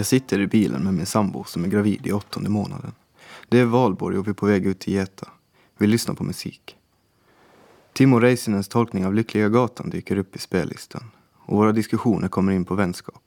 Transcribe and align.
Jag 0.00 0.06
sitter 0.06 0.40
i 0.40 0.46
bilen 0.46 0.84
med 0.84 0.94
min 0.94 1.06
sambo 1.06 1.44
som 1.44 1.64
är 1.64 1.68
gravid 1.68 2.06
i 2.06 2.12
åttonde 2.12 2.50
månaden. 2.50 2.92
Det 3.48 3.58
är 3.58 3.64
valborg 3.64 4.18
och 4.18 4.26
vi 4.26 4.30
är 4.30 4.34
på 4.34 4.46
väg 4.46 4.66
ut 4.66 4.78
till 4.78 4.92
Geta. 4.92 5.28
Vi 5.78 5.86
lyssnar 5.86 6.14
på 6.14 6.24
musik. 6.24 6.76
Timo 7.92 8.20
Räisänens 8.20 8.68
tolkning 8.68 9.06
av 9.06 9.14
Lyckliga 9.14 9.48
gatan 9.48 9.90
dyker 9.90 10.16
upp 10.16 10.36
i 10.36 10.38
spellistan 10.38 11.10
och 11.36 11.56
våra 11.56 11.72
diskussioner 11.72 12.28
kommer 12.28 12.52
in 12.52 12.64
på 12.64 12.74
vänskap. 12.74 13.22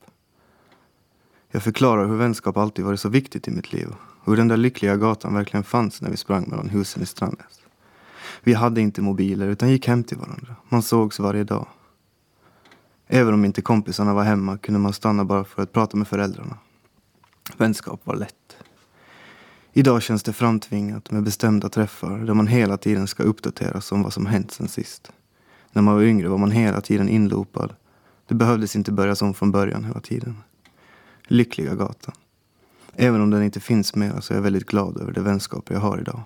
Jag 1.51 1.63
förklarar 1.63 2.07
hur 2.07 2.15
vänskap 2.15 2.57
alltid 2.57 2.85
varit 2.85 2.99
så 2.99 3.09
viktigt 3.09 3.47
i 3.47 3.51
mitt 3.51 3.73
liv 3.73 3.87
och 4.23 4.31
hur 4.31 4.37
den 4.37 4.47
där 4.47 4.57
lyckliga 4.57 4.97
gatan 4.97 5.33
verkligen 5.33 5.63
fanns 5.63 6.01
när 6.01 6.09
vi 6.09 6.17
sprang 6.17 6.49
mellan 6.49 6.69
husen 6.69 7.03
i 7.03 7.05
Strandnäs. 7.05 7.59
Vi 8.43 8.53
hade 8.53 8.81
inte 8.81 9.01
mobiler 9.01 9.47
utan 9.47 9.69
gick 9.69 9.87
hem 9.87 10.03
till 10.03 10.17
varandra. 10.17 10.55
Man 10.69 10.81
sågs 10.81 11.19
varje 11.19 11.43
dag. 11.43 11.67
Även 13.15 13.33
om 13.33 13.45
inte 13.45 13.61
kompisarna 13.61 14.13
var 14.13 14.23
hemma 14.23 14.57
kunde 14.57 14.79
man 14.79 14.93
stanna 14.93 15.25
bara 15.25 15.43
för 15.43 15.63
att 15.63 15.71
prata 15.71 15.97
med 15.97 16.07
föräldrarna. 16.07 16.57
Vänskap 17.57 18.01
var 18.03 18.15
lätt. 18.15 18.57
Idag 19.73 20.01
känns 20.01 20.23
det 20.23 20.33
framtvingat 20.33 21.11
med 21.11 21.23
bestämda 21.23 21.69
träffar 21.69 22.17
där 22.17 22.33
man 22.33 22.47
hela 22.47 22.77
tiden 22.77 23.07
ska 23.07 23.23
uppdateras 23.23 23.91
om 23.91 24.03
vad 24.03 24.13
som 24.13 24.25
hänt 24.25 24.51
sen 24.51 24.67
sist. 24.67 25.11
När 25.71 25.81
man 25.81 25.95
var 25.95 26.01
yngre 26.01 26.27
var 26.27 26.37
man 26.37 26.51
hela 26.51 26.81
tiden 26.81 27.09
inlopad. 27.09 27.73
Det 28.27 28.35
behövdes 28.35 28.75
inte 28.75 28.91
börjas 28.91 29.21
om 29.21 29.33
från 29.33 29.51
början 29.51 29.83
hela 29.83 29.99
tiden. 29.99 30.37
Lyckliga 31.27 31.75
gatan. 31.75 32.15
Även 32.95 33.21
om 33.21 33.29
den 33.29 33.43
inte 33.43 33.59
finns 33.59 33.95
mer 33.95 34.19
så 34.19 34.33
är 34.33 34.37
jag 34.37 34.43
väldigt 34.43 34.65
glad 34.65 34.97
över 35.01 35.11
de 35.11 35.21
vänskaper 35.21 35.73
jag 35.73 35.81
har 35.81 35.99
idag. 35.99 36.21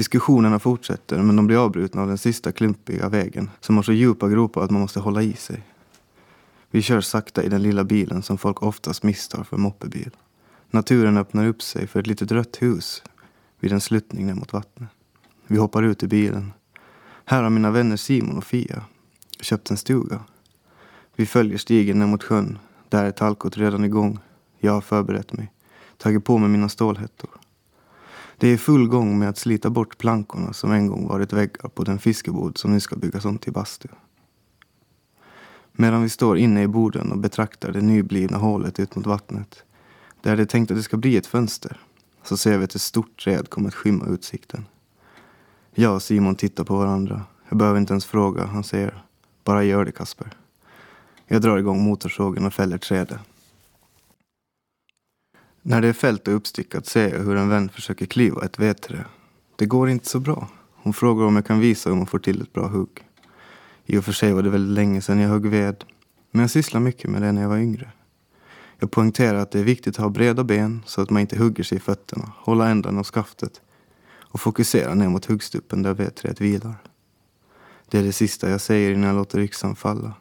Diskussionerna 0.00 0.58
fortsätter 0.58 1.22
men 1.22 1.36
de 1.36 1.46
blir 1.46 1.64
avbrutna 1.64 2.02
av 2.02 2.08
den 2.08 2.18
sista 2.18 2.52
klumpiga 2.52 3.08
vägen 3.08 3.50
som 3.60 3.76
har 3.76 3.82
så 3.82 3.92
djupa 3.92 4.28
gropar 4.28 4.64
att 4.64 4.70
man 4.70 4.80
måste 4.80 5.00
hålla 5.00 5.22
i 5.22 5.32
sig. 5.32 5.62
Vi 6.70 6.82
kör 6.82 7.00
sakta 7.00 7.42
i 7.42 7.48
den 7.48 7.62
lilla 7.62 7.84
bilen 7.84 8.22
som 8.22 8.38
folk 8.38 8.62
oftast 8.62 9.02
misstar 9.02 9.44
för 9.44 9.56
moppebil. 9.56 10.10
Naturen 10.70 11.16
öppnar 11.16 11.46
upp 11.46 11.62
sig 11.62 11.86
för 11.86 12.00
ett 12.00 12.06
litet 12.06 12.32
rött 12.32 12.62
hus 12.62 13.02
vid 13.58 13.72
en 13.72 13.80
sluttning 13.80 14.26
ner 14.26 14.34
mot 14.34 14.52
vattnet. 14.52 14.88
Vi 15.46 15.58
hoppar 15.58 15.82
ut 15.82 16.02
ur 16.02 16.08
bilen. 16.08 16.52
Här 17.24 17.42
har 17.42 17.50
mina 17.50 17.70
vänner 17.70 17.96
Simon 17.96 18.38
och 18.38 18.44
Fia 18.44 18.84
köpt 19.40 19.70
en 19.70 19.76
stuga. 19.76 20.20
Vi 21.16 21.26
följer 21.26 21.58
stigen 21.58 21.98
ner 21.98 22.06
mot 22.06 22.22
sjön. 22.22 22.58
Där 22.88 23.04
är 23.04 23.10
talkot 23.10 23.56
redan 23.56 23.84
igång. 23.84 24.18
Jag 24.58 24.72
har 24.72 24.80
förberett 24.80 25.32
mig. 25.32 25.52
Tagit 25.96 26.24
på 26.24 26.38
mig 26.38 26.48
mina 26.48 26.68
stålhättor. 26.68 27.30
Det 28.40 28.48
är 28.48 28.56
full 28.56 28.88
gång 28.88 29.18
med 29.18 29.28
att 29.28 29.38
slita 29.38 29.70
bort 29.70 29.98
plankorna 29.98 30.52
som 30.52 30.72
en 30.72 30.86
gång 30.86 31.08
varit 31.08 31.32
väggar 31.32 31.68
på 31.68 31.84
den 31.84 31.98
fiskebod 31.98 32.58
som 32.58 32.72
nu 32.72 32.80
ska 32.80 32.96
byggas 32.96 33.24
om 33.24 33.38
till 33.38 33.52
bastu. 33.52 33.88
Medan 35.72 36.02
vi 36.02 36.08
står 36.08 36.38
inne 36.38 36.62
i 36.62 36.68
boden 36.68 37.12
och 37.12 37.18
betraktar 37.18 37.72
det 37.72 37.80
nyblivna 37.80 38.38
hålet 38.38 38.80
ut 38.80 38.96
mot 38.96 39.06
vattnet, 39.06 39.64
där 40.22 40.36
det 40.36 40.42
är 40.42 40.46
tänkt 40.46 40.70
att 40.70 40.76
det 40.76 40.82
ska 40.82 40.96
bli 40.96 41.16
ett 41.16 41.26
fönster, 41.26 41.80
så 42.22 42.36
ser 42.36 42.58
vi 42.58 42.64
att 42.64 42.74
ett 42.74 42.80
stort 42.80 43.24
träd 43.24 43.50
kommer 43.50 43.68
att 43.68 43.74
skymma 43.74 44.06
utsikten. 44.06 44.66
Jag 45.74 45.94
och 45.94 46.02
Simon 46.02 46.34
tittar 46.34 46.64
på 46.64 46.76
varandra. 46.76 47.22
Jag 47.48 47.58
behöver 47.58 47.80
inte 47.80 47.92
ens 47.92 48.06
fråga. 48.06 48.46
Han 48.46 48.64
säger, 48.64 49.04
bara 49.44 49.64
gör 49.64 49.84
det 49.84 49.92
Kasper. 49.92 50.30
Jag 51.26 51.42
drar 51.42 51.58
igång 51.58 51.82
motorsågen 51.82 52.46
och 52.46 52.54
fäller 52.54 52.78
trädet. 52.78 53.20
När 55.62 55.80
det 55.80 55.88
är 55.88 55.92
fällt 55.92 56.28
och 56.28 56.34
uppstickat 56.34 56.86
ser 56.86 57.08
jag 57.08 57.18
hur 57.18 57.36
en 57.36 57.48
vän 57.48 57.68
försöker 57.68 58.06
kliva 58.06 58.44
ett 58.44 58.58
vedträ. 58.58 59.04
Det 59.56 59.66
går 59.66 59.88
inte 59.88 60.08
så 60.08 60.20
bra. 60.20 60.48
Hon 60.74 60.92
frågar 60.92 61.26
om 61.26 61.36
jag 61.36 61.46
kan 61.46 61.60
visa 61.60 61.90
hur 61.90 61.96
man 61.96 62.06
får 62.06 62.18
till 62.18 62.42
ett 62.42 62.52
bra 62.52 62.68
hugg. 62.68 63.06
I 63.86 63.98
och 63.98 64.04
för 64.04 64.12
sig 64.12 64.32
var 64.32 64.42
det 64.42 64.50
väldigt 64.50 64.74
länge 64.74 65.00
sedan 65.00 65.18
jag 65.18 65.28
högg 65.28 65.46
ved. 65.46 65.84
Men 66.30 66.40
jag 66.40 66.50
sysslade 66.50 66.84
mycket 66.84 67.10
med 67.10 67.22
det 67.22 67.32
när 67.32 67.42
jag 67.42 67.48
var 67.48 67.58
yngre. 67.58 67.92
Jag 68.78 68.90
poängterar 68.90 69.38
att 69.38 69.50
det 69.50 69.60
är 69.60 69.64
viktigt 69.64 69.96
att 69.96 70.02
ha 70.02 70.08
breda 70.08 70.44
ben 70.44 70.82
så 70.86 71.00
att 71.00 71.10
man 71.10 71.20
inte 71.20 71.38
hugger 71.38 71.64
sig 71.64 71.76
i 71.76 71.80
fötterna, 71.80 72.32
hålla 72.36 72.68
ändarna 72.68 73.00
av 73.00 73.04
skaftet 73.04 73.60
och 74.12 74.40
fokusera 74.40 74.94
ner 74.94 75.08
mot 75.08 75.26
huggstuppen 75.26 75.82
där 75.82 75.94
vedträet 75.94 76.40
vilar. 76.40 76.74
Det 77.88 77.98
är 77.98 78.02
det 78.02 78.12
sista 78.12 78.50
jag 78.50 78.60
säger 78.60 78.92
innan 78.92 79.08
jag 79.08 79.16
låter 79.16 79.38
yxan 79.38 79.76
falla. 79.76 80.12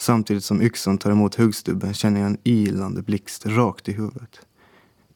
Samtidigt 0.00 0.44
som 0.44 0.62
yxan 0.62 0.98
tar 0.98 1.10
emot 1.10 1.34
huggstubben 1.34 1.94
känner 1.94 2.20
jag 2.20 2.26
en 2.26 2.38
ilande 2.44 3.02
blixt 3.02 3.46
rakt 3.46 3.88
i 3.88 3.92
huvudet. 3.92 4.40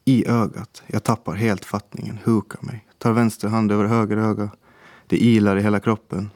I 0.05 0.27
ögat. 0.27 0.83
Jag 0.87 1.03
tappar 1.03 1.35
helt 1.35 1.65
fattningen, 1.65 2.19
hukar 2.23 2.59
mig. 2.61 2.87
Tar 2.97 3.11
vänster 3.11 3.47
hand 3.47 3.71
över 3.71 3.85
höger 3.85 4.17
öga. 4.17 4.49
Det 5.07 5.17
ilar 5.17 5.57
i 5.57 5.61
hela 5.61 5.79
kroppen. 5.79 6.29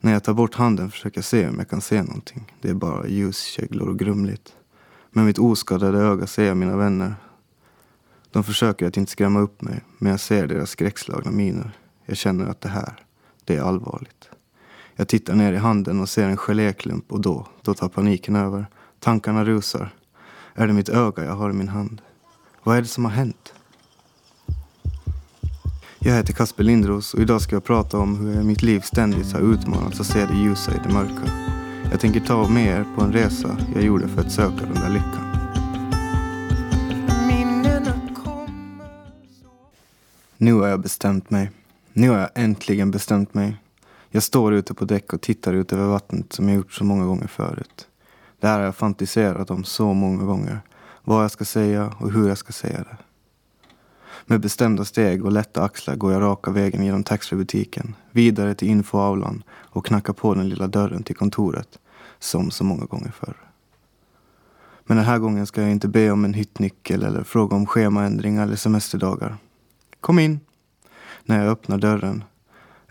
När 0.00 0.12
jag 0.12 0.24
tar 0.24 0.34
bort 0.34 0.54
handen 0.54 0.90
försöker 0.90 1.18
jag 1.18 1.24
se 1.24 1.48
om 1.48 1.58
jag 1.58 1.68
kan 1.68 1.80
se 1.80 2.02
någonting. 2.02 2.52
Det 2.60 2.68
är 2.68 2.74
bara 2.74 3.08
ljuskäglor 3.08 3.88
och 3.88 3.98
grumligt. 3.98 4.52
Med 5.10 5.24
mitt 5.24 5.38
oskadade 5.38 5.98
öga 5.98 6.26
ser 6.26 6.44
jag 6.44 6.56
mina 6.56 6.76
vänner. 6.76 7.14
De 8.30 8.44
försöker 8.44 8.86
att 8.86 8.96
inte 8.96 9.12
skrämma 9.12 9.40
upp 9.40 9.62
mig, 9.62 9.80
men 9.98 10.10
jag 10.10 10.20
ser 10.20 10.46
deras 10.46 10.70
skräckslagna 10.70 11.30
miner. 11.30 11.78
Jag 12.04 12.16
känner 12.16 12.46
att 12.46 12.60
det 12.60 12.68
här, 12.68 12.92
det 13.44 13.56
är 13.56 13.62
allvarligt. 13.62 14.30
Jag 14.98 15.08
tittar 15.08 15.34
ner 15.34 15.52
i 15.52 15.56
handen 15.56 16.00
och 16.00 16.08
ser 16.08 16.28
en 16.28 16.36
geléklump 16.36 17.12
och 17.12 17.20
då, 17.20 17.46
då 17.62 17.74
tar 17.74 17.88
paniken 17.88 18.36
över. 18.36 18.66
Tankarna 19.00 19.44
rusar. 19.44 19.94
Är 20.54 20.66
det 20.66 20.72
mitt 20.72 20.88
öga 20.88 21.24
jag 21.24 21.32
har 21.32 21.50
i 21.50 21.52
min 21.52 21.68
hand? 21.68 22.02
Vad 22.62 22.76
är 22.76 22.82
det 22.82 22.88
som 22.88 23.04
har 23.04 23.12
hänt? 23.12 23.52
Jag 25.98 26.14
heter 26.14 26.32
Kasper 26.32 26.64
Lindros 26.64 27.14
och 27.14 27.20
idag 27.20 27.40
ska 27.40 27.56
jag 27.56 27.64
prata 27.64 27.98
om 27.98 28.16
hur 28.16 28.34
jag 28.34 28.42
i 28.42 28.46
mitt 28.46 28.62
liv 28.62 28.80
ständigt 28.80 29.32
har 29.32 29.40
utmanats 29.40 30.00
att 30.00 30.06
se 30.06 30.26
det 30.26 30.36
ljusa 30.36 30.74
i 30.74 30.80
det 30.84 30.92
mörka. 30.92 31.30
Jag 31.90 32.00
tänker 32.00 32.20
ta 32.20 32.48
med 32.48 32.66
er 32.66 32.86
på 32.96 33.02
en 33.02 33.12
resa 33.12 33.56
jag 33.74 33.84
gjorde 33.84 34.08
för 34.08 34.20
att 34.20 34.32
söka 34.32 34.66
den 34.66 34.74
där 34.74 34.90
lyckan. 34.90 35.26
Nu 40.36 40.52
har 40.52 40.68
jag 40.68 40.80
bestämt 40.80 41.30
mig. 41.30 41.50
Nu 41.92 42.10
har 42.10 42.18
jag 42.18 42.30
äntligen 42.34 42.90
bestämt 42.90 43.34
mig. 43.34 43.56
Jag 44.16 44.22
står 44.22 44.54
ute 44.54 44.74
på 44.74 44.84
däck 44.84 45.12
och 45.12 45.20
tittar 45.20 45.54
ut 45.54 45.72
över 45.72 45.86
vattnet 45.86 46.32
som 46.32 46.48
jag 46.48 46.56
gjort 46.56 46.72
så 46.72 46.84
många 46.84 47.04
gånger 47.04 47.26
förut. 47.26 47.88
Det 48.40 48.46
här 48.46 48.58
har 48.58 48.64
jag 48.64 48.76
fantiserat 48.76 49.50
om 49.50 49.64
så 49.64 49.94
många 49.94 50.24
gånger. 50.24 50.60
Vad 51.04 51.24
jag 51.24 51.30
ska 51.30 51.44
säga 51.44 51.94
och 51.98 52.12
hur 52.12 52.28
jag 52.28 52.38
ska 52.38 52.52
säga 52.52 52.78
det. 52.78 52.96
Med 54.26 54.40
bestämda 54.40 54.84
steg 54.84 55.24
och 55.24 55.32
lätta 55.32 55.62
axlar 55.62 55.96
går 55.96 56.12
jag 56.12 56.22
raka 56.22 56.50
vägen 56.50 56.84
genom 56.84 57.04
taxfreebutiken, 57.04 57.94
vidare 58.10 58.54
till 58.54 58.68
infoaulan 58.68 59.42
och 59.50 59.86
knackar 59.86 60.12
på 60.12 60.34
den 60.34 60.48
lilla 60.48 60.66
dörren 60.66 61.02
till 61.02 61.16
kontoret, 61.16 61.78
som 62.18 62.50
så 62.50 62.64
många 62.64 62.84
gånger 62.84 63.10
förr. 63.10 63.36
Men 64.84 64.96
den 64.96 65.06
här 65.06 65.18
gången 65.18 65.46
ska 65.46 65.62
jag 65.62 65.70
inte 65.70 65.88
be 65.88 66.10
om 66.10 66.24
en 66.24 66.34
hyttnyckel 66.34 67.02
eller 67.02 67.22
fråga 67.22 67.56
om 67.56 67.66
schemaändringar 67.66 68.42
eller 68.42 68.56
semesterdagar. 68.56 69.36
Kom 70.00 70.18
in! 70.18 70.40
När 71.24 71.38
jag 71.38 71.52
öppnar 71.52 71.78
dörren 71.78 72.24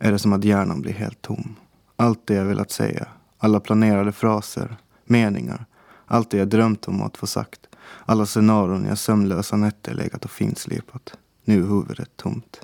är 0.05 0.11
det 0.11 0.19
som 0.19 0.33
att 0.33 0.43
hjärnan 0.43 0.81
blir 0.81 0.93
helt 0.93 1.21
tom. 1.21 1.55
Allt 1.95 2.27
det 2.27 2.33
jag 2.33 2.45
velat 2.45 2.71
säga, 2.71 3.07
alla 3.37 3.59
planerade 3.59 4.11
fraser, 4.11 4.77
meningar, 5.05 5.65
allt 6.05 6.29
det 6.29 6.37
jag 6.37 6.47
drömt 6.47 6.87
om 6.87 7.01
att 7.01 7.17
få 7.17 7.27
sagt, 7.27 7.59
alla 8.05 8.25
scenarion 8.25 8.85
jag 8.85 8.97
sömnlösa 8.97 9.55
nätter 9.55 9.93
legat 9.93 10.25
och 10.25 10.31
finslipat. 10.31 11.17
Nu 11.43 11.59
är 11.59 11.67
huvudet 11.67 12.09
tomt. 12.15 12.61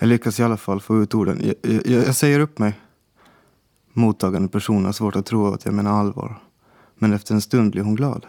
Jag 0.00 0.08
lyckas 0.08 0.40
i 0.40 0.42
alla 0.42 0.56
fall 0.56 0.80
få 0.80 1.02
ut 1.02 1.14
orden. 1.14 1.40
Jag, 1.44 1.74
jag, 1.86 2.06
jag 2.06 2.16
säger 2.16 2.40
upp 2.40 2.58
mig. 2.58 2.80
Mottagande 3.92 4.48
person 4.48 4.84
har 4.84 4.92
svårt 4.92 5.16
att 5.16 5.26
tro 5.26 5.54
att 5.54 5.64
jag 5.64 5.74
menar 5.74 6.00
allvar. 6.00 6.38
Men 6.94 7.12
efter 7.12 7.34
en 7.34 7.40
stund 7.40 7.70
blir 7.70 7.82
hon 7.82 7.94
glad. 7.94 8.26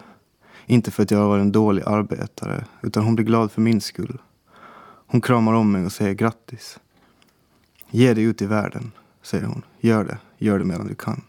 Inte 0.65 0.91
för 0.91 1.03
att 1.03 1.11
jag 1.11 1.19
har 1.19 1.27
varit 1.27 1.41
en 1.41 1.51
dålig 1.51 1.83
arbetare, 1.85 2.65
utan 2.81 3.03
hon 3.03 3.15
blir 3.15 3.25
glad 3.25 3.51
för 3.51 3.61
min 3.61 3.81
skull. 3.81 4.21
Hon 5.07 5.21
kramar 5.21 5.53
om 5.53 5.71
mig 5.71 5.85
och 5.85 5.91
säger 5.91 6.13
grattis. 6.13 6.79
Ge 7.95 8.13
dig 8.13 8.23
ut 8.23 8.41
i 8.41 8.45
världen, 8.45 8.91
säger 9.21 9.45
hon. 9.45 9.65
Gör 9.79 10.03
det. 10.03 10.17
Gör 10.37 10.59
det 10.59 10.65
medan 10.65 10.87
du 10.87 10.95
kan. 10.95 11.21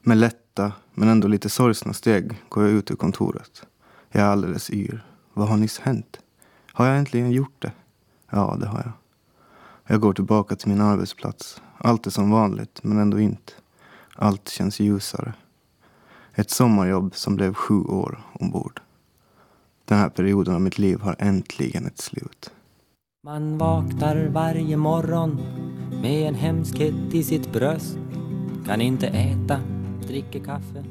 Med 0.00 0.16
lätta, 0.16 0.72
men 0.94 1.08
ändå 1.08 1.28
lite 1.28 1.48
sorgsna 1.48 1.92
steg 1.92 2.42
går 2.48 2.64
jag 2.64 2.72
ut 2.72 2.90
ur 2.90 2.96
kontoret. 2.96 3.66
Jag 4.10 4.22
är 4.22 4.26
alldeles 4.26 4.70
yr. 4.70 5.04
Vad 5.32 5.48
har 5.48 5.56
nyss 5.56 5.78
hänt? 5.78 6.20
Har 6.72 6.86
jag 6.86 6.98
äntligen 6.98 7.30
gjort 7.30 7.62
det? 7.62 7.72
Ja, 8.30 8.56
det 8.60 8.66
har 8.66 8.78
jag. 8.78 8.92
Jag 9.86 10.00
går 10.00 10.12
tillbaka 10.12 10.56
till 10.56 10.68
min 10.68 10.80
arbetsplats. 10.80 11.62
Allt 11.78 12.06
är 12.06 12.10
som 12.10 12.30
vanligt, 12.30 12.80
men 12.82 12.98
ändå 12.98 13.20
inte. 13.20 13.52
Allt 14.16 14.48
känns 14.48 14.80
ljusare. 14.80 15.34
Ett 16.34 16.50
sommarjobb 16.50 17.14
som 17.14 17.36
blev 17.36 17.54
sju 17.54 17.80
år 17.84 18.22
ombord. 18.32 18.80
Den 19.84 19.98
här 19.98 20.08
perioden 20.08 20.54
av 20.54 20.60
mitt 20.60 20.78
liv 20.78 21.00
har 21.00 21.16
äntligen 21.18 21.86
ett 21.86 22.00
slut. 22.00 22.50
Man 23.22 23.58
vaknar 23.58 24.26
varje 24.26 24.76
morgon 24.76 25.40
med 26.02 26.28
en 26.28 26.34
hemskhet 26.34 26.94
i 27.12 27.22
sitt 27.22 27.52
bröst 27.52 27.98
Kan 28.66 28.80
inte 28.80 29.06
äta, 29.06 29.60
dricker 30.06 30.44
kaffe 30.44 30.84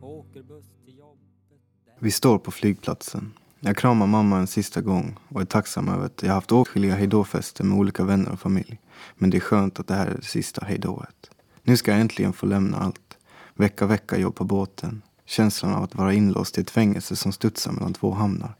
Åker 0.00 0.42
buss 0.42 0.66
till 0.84 0.98
jobbet 0.98 1.98
Vi 1.98 2.10
står 2.10 2.38
på 2.38 2.50
flygplatsen. 2.50 3.32
Jag 3.60 3.76
kramar 3.76 4.06
mamma 4.06 4.38
en 4.38 4.46
sista 4.46 4.80
gång 4.80 5.16
och 5.28 5.40
är 5.40 5.44
tacksam 5.44 5.88
över 5.88 6.06
att 6.06 6.22
jag 6.22 6.32
haft 6.32 6.52
åtskilliga 6.52 6.94
hejdåfester 6.94 7.64
med 7.64 7.78
olika 7.78 8.04
vänner 8.04 8.32
och 8.32 8.40
familj. 8.40 8.78
Men 9.14 9.30
det 9.30 9.36
är 9.36 9.40
skönt 9.40 9.80
att 9.80 9.86
det 9.86 9.94
här 9.94 10.06
är 10.06 10.14
det 10.14 10.22
sista 10.22 10.64
hejdået. 10.64 11.30
Nu 11.62 11.76
ska 11.76 11.90
jag 11.90 12.00
äntligen 12.00 12.32
få 12.32 12.46
lämna 12.46 12.78
allt. 12.78 13.18
Vecka, 13.54 13.86
vecka 13.86 14.18
jobb 14.18 14.34
på 14.34 14.44
båten. 14.44 15.02
Känslan 15.24 15.74
av 15.74 15.82
att 15.82 15.94
vara 15.94 16.14
inlåst 16.14 16.58
i 16.58 16.60
ett 16.60 16.70
fängelse 16.70 17.16
som 17.16 17.32
studsar 17.32 17.72
mellan 17.72 17.94
två 17.94 18.10
hamnar. 18.10 18.54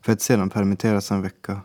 För 0.00 0.12
att 0.12 0.20
sedan 0.20 0.50
permitteras 0.50 1.10
en 1.10 1.22
vecka. 1.22 1.60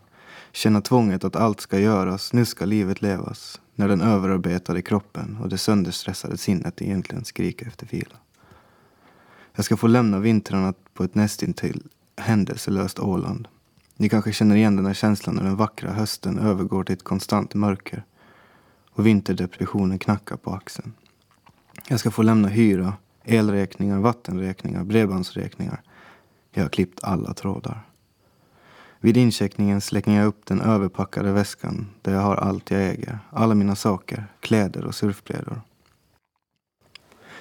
Känna 0.57 0.81
tvånget 0.81 1.23
att 1.23 1.35
allt 1.35 1.61
ska 1.61 1.79
göras, 1.79 2.33
nu 2.33 2.45
ska 2.45 2.65
livet 2.65 3.01
levas. 3.01 3.61
När 3.75 3.87
den 3.87 4.01
överarbetade 4.01 4.81
kroppen 4.81 5.37
och 5.41 5.49
det 5.49 5.57
sönderstressade 5.57 6.37
sinnet 6.37 6.81
egentligen 6.81 7.25
skriker 7.25 7.67
efter 7.67 7.87
vila. 7.87 8.15
Jag 9.55 9.65
ska 9.65 9.77
få 9.77 9.87
lämna 9.87 10.19
vintrarna 10.19 10.73
på 10.93 11.03
ett 11.03 11.15
nästintill 11.15 11.83
händelselöst 12.15 12.99
Åland. 12.99 13.47
Ni 13.95 14.09
kanske 14.09 14.33
känner 14.33 14.55
igen 14.55 14.75
den 14.75 14.85
här 14.85 14.93
känslan 14.93 15.35
när 15.35 15.43
den 15.43 15.55
vackra 15.55 15.91
hösten 15.91 16.39
övergår 16.39 16.83
till 16.83 16.93
ett 16.93 17.03
konstant 17.03 17.53
mörker 17.53 18.03
och 18.91 19.05
vinterdepressionen 19.05 19.99
knackar 19.99 20.37
på 20.37 20.51
axeln. 20.51 20.93
Jag 21.87 21.99
ska 21.99 22.11
få 22.11 22.21
lämna 22.21 22.47
hyra, 22.47 22.93
elräkningar, 23.23 23.99
vattenräkningar, 23.99 24.83
bredbandsräkningar. 24.83 25.81
Jag 26.51 26.63
har 26.63 26.69
klippt 26.69 27.03
alla 27.03 27.33
trådar. 27.33 27.83
Vid 28.99 29.17
incheckningen 29.17 29.81
slänger 29.81 30.19
jag 30.19 30.27
upp 30.27 30.45
den 30.45 30.61
överpackade 30.61 31.31
väskan 31.31 31.87
där 32.01 32.13
jag 32.13 32.21
har 32.21 32.35
allt 32.35 32.71
jag 32.71 32.81
äger. 32.81 33.19
Alla 33.29 33.55
mina 33.55 33.75
saker, 33.75 34.27
kläder 34.39 34.85
och 34.85 34.95
surfbrädor. 34.95 35.61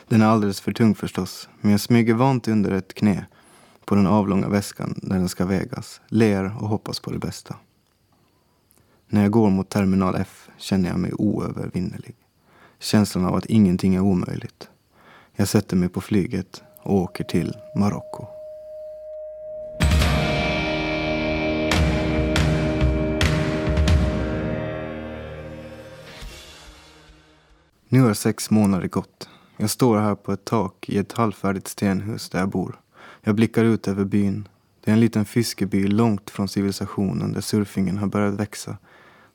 Den 0.08 0.22
är 0.22 0.26
alldeles 0.26 0.60
för 0.60 0.72
tung 0.72 0.94
förstås, 0.94 1.48
men 1.60 1.70
jag 1.70 1.80
smyger 1.80 2.14
vant 2.14 2.48
under 2.48 2.70
ett 2.70 2.94
knä 2.94 3.26
på 3.84 3.94
den 3.94 4.06
avlånga 4.06 4.48
väskan 4.48 4.94
där 5.02 5.16
den 5.16 5.28
ska 5.28 5.46
vägas, 5.46 6.00
ler 6.08 6.44
och 6.44 6.68
hoppas 6.68 7.00
på 7.00 7.10
det 7.10 7.18
bästa. 7.18 7.56
När 9.08 9.22
jag 9.22 9.30
går 9.30 9.50
mot 9.50 9.68
terminal 9.68 10.14
F 10.14 10.48
känner 10.56 10.88
jag 10.88 10.98
mig 10.98 11.12
oövervinnerlig. 11.14 12.14
Känslan 12.78 13.24
av 13.24 13.34
att 13.34 13.46
ingenting 13.46 13.94
är 13.94 14.00
omöjligt. 14.00 14.68
Jag 15.32 15.48
sätter 15.48 15.76
mig 15.76 15.88
på 15.88 16.00
flyget 16.00 16.62
och 16.82 16.94
åker 16.94 17.24
till 17.24 17.54
Marocko. 17.76 18.35
Nu 27.88 28.02
har 28.02 28.14
sex 28.14 28.50
månader 28.50 28.88
gått. 28.88 29.28
Jag 29.56 29.70
står 29.70 29.98
här 29.98 30.14
på 30.14 30.32
ett 30.32 30.44
tak 30.44 30.88
i 30.88 30.98
ett 30.98 31.12
halvfärdigt 31.12 31.68
stenhus 31.68 32.28
där 32.28 32.38
jag 32.38 32.48
bor. 32.48 32.80
Jag 33.22 33.34
blickar 33.34 33.64
ut 33.64 33.88
över 33.88 34.04
byn. 34.04 34.48
Det 34.84 34.90
är 34.90 34.92
en 34.94 35.00
liten 35.00 35.24
fiskeby 35.24 35.86
långt 35.86 36.30
från 36.30 36.48
civilisationen 36.48 37.32
där 37.32 37.40
surfingen 37.40 37.98
har 37.98 38.06
börjat 38.06 38.34
växa 38.34 38.78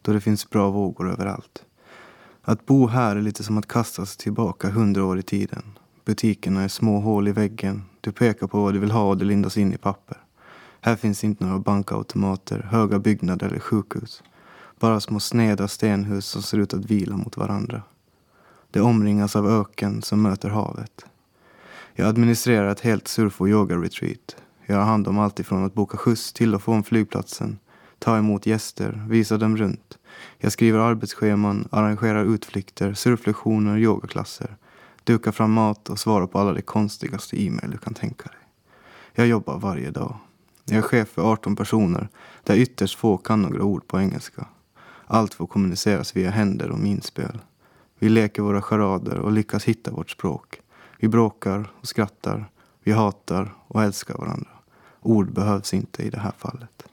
då 0.01 0.13
det 0.13 0.21
finns 0.21 0.50
bra 0.50 0.69
vågor 0.69 1.12
överallt. 1.12 1.65
Att 2.42 2.65
bo 2.65 2.88
här 2.88 3.15
är 3.15 3.21
lite 3.21 3.44
som 3.44 3.57
att 3.57 3.68
kastas 3.68 4.18
tillbaka 4.18 4.69
hundra 4.69 5.06
år 5.06 5.19
i 5.19 5.24
tiden. 5.24 5.63
Butikerna 6.06 6.63
är 6.63 6.68
små 6.68 7.00
hål 7.00 7.27
i 7.27 7.31
väggen. 7.31 7.83
Du 8.01 8.12
pekar 8.12 8.48
på 8.48 8.62
vad 8.62 8.74
du 8.74 8.80
vill 8.80 8.92
ha 8.92 9.09
och 9.09 9.18
det 9.18 9.25
lindas 9.25 9.57
in 9.57 9.74
i 9.74 9.77
papper. 9.77 10.18
Här 10.81 10.95
finns 10.95 11.24
inte 11.24 11.45
några 11.45 11.59
bankautomater, 11.59 12.59
höga 12.59 13.00
byggnader 13.00 13.48
eller 13.48 13.59
sjukhus. 13.59 14.24
Bara 14.80 15.00
små 15.00 15.19
sneda 15.19 15.68
stenhus 15.68 16.25
som 16.25 16.42
ser 16.42 16.57
ut 16.57 16.74
att 16.74 16.86
vila 16.86 17.18
mot 17.18 17.38
varandra. 17.38 17.81
Det 18.71 18.81
omringas 18.81 19.35
av 19.35 19.47
öken 19.47 20.01
som 20.01 20.21
möter 20.21 20.50
havet. 20.50 21.06
Jag 21.94 22.07
administrerar 22.07 22.71
ett 22.71 22.79
helt 22.79 23.07
surf 23.07 23.41
och 23.41 23.50
yoga-retreat. 23.50 24.35
Jag 24.65 24.77
har 24.77 24.83
hand 24.83 25.07
om 25.07 25.19
allt 25.19 25.39
ifrån 25.39 25.65
att 25.65 25.73
boka 25.73 25.97
skjuts 25.97 26.33
till 26.33 26.56
och 26.56 26.63
från 26.63 26.83
flygplatsen, 26.83 27.59
ta 28.00 28.18
emot 28.18 28.45
gäster, 28.45 29.06
visa 29.09 29.38
dem 29.38 29.57
runt. 29.57 29.97
Jag 30.38 30.51
skriver 30.51 30.79
arbetsscheman, 30.79 31.68
arrangerar 31.71 32.25
utflykter, 32.25 32.94
surflektioner, 32.94 33.77
yogaklasser, 33.77 34.57
dukar 35.03 35.31
fram 35.31 35.51
mat 35.51 35.89
och 35.89 36.00
svarar 36.00 36.27
på 36.27 36.39
alla 36.39 36.53
de 36.53 36.62
konstigaste 36.62 37.44
e-mail 37.44 37.71
du 37.71 37.77
kan 37.77 37.94
tänka 37.94 38.29
dig. 38.29 38.39
Jag 39.13 39.27
jobbar 39.27 39.59
varje 39.59 39.91
dag. 39.91 40.17
Jag 40.65 40.77
är 40.77 40.81
chef 40.81 41.09
för 41.09 41.31
18 41.31 41.56
personer 41.56 42.09
där 42.44 42.56
ytterst 42.56 43.00
få 43.00 43.17
kan 43.17 43.41
några 43.41 43.63
ord 43.63 43.88
på 43.88 44.00
engelska. 44.00 44.47
Allt 45.07 45.33
får 45.33 45.47
kommuniceras 45.47 46.15
via 46.15 46.29
händer 46.29 46.69
och 46.69 46.79
minspel. 46.79 47.39
Vi 48.01 48.09
leker 48.09 48.42
våra 48.42 48.62
charader 48.62 49.18
och 49.18 49.31
lyckas 49.31 49.65
hitta 49.65 49.92
vårt 49.92 50.09
språk. 50.09 50.62
Vi 51.00 51.07
bråkar 51.07 51.71
och 51.80 51.88
skrattar. 51.88 52.51
Vi 52.83 52.92
hatar 52.92 53.56
och 53.68 53.83
älskar 53.83 54.18
varandra. 54.18 54.50
Ord 55.01 55.33
behövs 55.33 55.74
inte 55.74 56.03
i 56.03 56.09
det 56.09 56.19
här 56.19 56.33
fallet. 56.38 56.86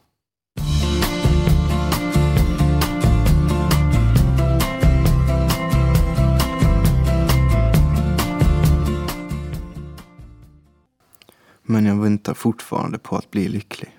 Men 11.63 11.87
jag 11.87 11.97
väntar 11.97 12.35
fortfarande 12.35 12.99
på 12.99 13.17
att 13.17 13.31
bli 13.31 13.49
lycklig. 13.49 13.99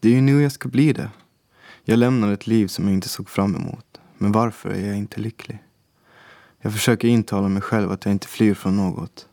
Det 0.00 0.08
är 0.08 0.12
ju 0.12 0.20
nu 0.20 0.42
jag 0.42 0.52
ska 0.52 0.68
bli 0.68 0.92
det. 0.92 1.10
Jag 1.84 1.98
lämnar 1.98 2.32
ett 2.32 2.46
liv 2.46 2.66
som 2.66 2.84
jag 2.84 2.94
inte 2.94 3.08
såg 3.08 3.28
fram 3.28 3.56
emot. 3.56 4.00
Men 4.18 4.32
varför 4.32 4.70
är 4.70 4.86
jag 4.86 4.96
inte 4.96 5.20
lycklig? 5.20 5.58
Jag 6.64 6.72
försöker 6.72 7.08
intala 7.08 7.48
mig 7.48 7.62
själv 7.62 7.92
att 7.92 8.04
jag 8.04 8.12
inte 8.12 8.26
flyr 8.26 8.54
från 8.54 8.76
något. 8.76 9.28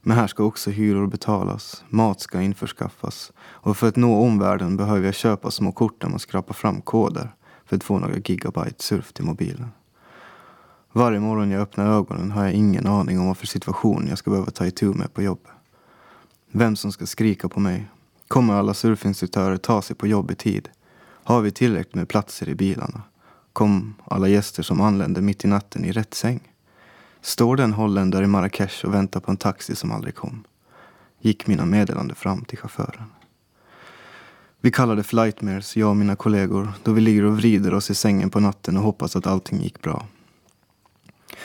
Men 0.00 0.16
här 0.16 0.26
ska 0.26 0.44
också 0.44 0.70
hyror 0.70 1.06
betalas, 1.06 1.84
mat 1.88 2.20
ska 2.20 2.40
införskaffas 2.40 3.32
och 3.38 3.76
för 3.76 3.88
att 3.88 3.96
nå 3.96 4.22
omvärlden 4.22 4.76
behöver 4.76 5.04
jag 5.04 5.14
köpa 5.14 5.50
små 5.50 5.72
kort 5.72 6.00
där 6.00 6.08
man 6.08 6.18
skrapar 6.18 6.54
fram 6.54 6.80
koder 6.80 7.34
för 7.64 7.76
att 7.76 7.84
få 7.84 7.98
några 7.98 8.16
gigabyte 8.16 8.84
surf 8.84 9.12
till 9.12 9.24
mobilen. 9.24 9.68
Varje 10.92 11.20
morgon 11.20 11.50
jag 11.50 11.62
öppnar 11.62 11.86
ögonen 11.86 12.30
har 12.30 12.44
jag 12.44 12.52
ingen 12.52 12.86
aning 12.86 13.20
om 13.20 13.26
vad 13.26 13.38
för 13.38 13.46
situation 13.46 14.06
jag 14.08 14.18
ska 14.18 14.30
behöva 14.30 14.50
ta 14.50 14.66
itu 14.66 14.86
med 14.86 15.14
på 15.14 15.22
jobbet. 15.22 15.52
Vem 16.50 16.76
som 16.76 16.92
ska 16.92 17.06
skrika 17.06 17.48
på 17.48 17.60
mig. 17.60 17.88
Kommer 18.28 18.54
alla 18.54 18.74
surfinstruktörer 18.74 19.56
ta 19.56 19.82
sig 19.82 19.96
på 19.96 20.06
jobb 20.06 20.30
i 20.30 20.34
tid? 20.34 20.68
Har 21.24 21.40
vi 21.40 21.50
tillräckligt 21.50 21.94
med 21.94 22.08
platser 22.08 22.48
i 22.48 22.54
bilarna? 22.54 23.02
Kom 23.52 23.94
alla 24.04 24.28
gäster 24.28 24.62
som 24.62 24.80
anländer 24.80 25.22
mitt 25.22 25.44
i 25.44 25.48
natten 25.48 25.84
i 25.84 25.92
rätt 25.92 26.14
säng? 26.14 26.53
Står 27.24 27.56
den 27.56 27.72
holländare 27.72 28.24
i 28.24 28.26
Marrakesh 28.26 28.84
och 28.84 28.94
väntar 28.94 29.20
på 29.20 29.30
en 29.30 29.36
taxi 29.36 29.76
som 29.76 29.92
aldrig 29.92 30.14
kom? 30.14 30.44
Gick 31.20 31.46
mina 31.46 31.64
meddelande 31.64 32.14
fram 32.14 32.44
till 32.44 32.58
chauffören. 32.58 33.04
Vi 34.60 34.70
kallar 34.70 34.96
det 34.96 35.02
flightmares, 35.02 35.76
jag 35.76 35.90
och 35.90 35.96
mina 35.96 36.16
kollegor, 36.16 36.72
då 36.82 36.92
vi 36.92 37.00
ligger 37.00 37.24
och 37.24 37.36
vrider 37.36 37.74
oss 37.74 37.90
i 37.90 37.94
sängen 37.94 38.30
på 38.30 38.40
natten 38.40 38.76
och 38.76 38.82
hoppas 38.82 39.16
att 39.16 39.26
allting 39.26 39.62
gick 39.62 39.82
bra. 39.82 40.06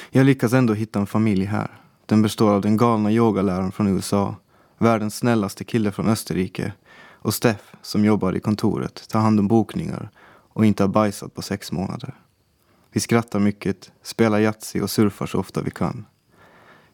Jag 0.09 0.25
lyckas 0.25 0.53
ändå 0.53 0.73
hitta 0.73 0.99
en 0.99 1.07
familj 1.07 1.45
här. 1.45 1.79
Den 2.05 2.21
består 2.21 2.51
av 2.51 2.61
den 2.61 2.77
galna 2.77 3.11
yogaläraren 3.11 3.71
från 3.71 3.87
USA, 3.87 4.35
världens 4.77 5.15
snällaste 5.15 5.63
kille 5.63 5.91
från 5.91 6.07
Österrike 6.07 6.73
och 7.13 7.33
Steff 7.33 7.75
som 7.81 8.05
jobbar 8.05 8.35
i 8.35 8.39
kontoret, 8.39 9.09
tar 9.09 9.19
hand 9.19 9.39
om 9.39 9.47
bokningar 9.47 10.09
och 10.53 10.65
inte 10.65 10.83
har 10.83 10.87
bajsat 10.87 11.33
på 11.33 11.41
sex 11.41 11.71
månader. 11.71 12.13
Vi 12.91 12.99
skrattar 12.99 13.39
mycket, 13.39 13.91
spelar 14.03 14.39
Yatzy 14.39 14.81
och 14.81 14.89
surfar 14.89 15.25
så 15.25 15.39
ofta 15.39 15.61
vi 15.61 15.71
kan. 15.71 16.05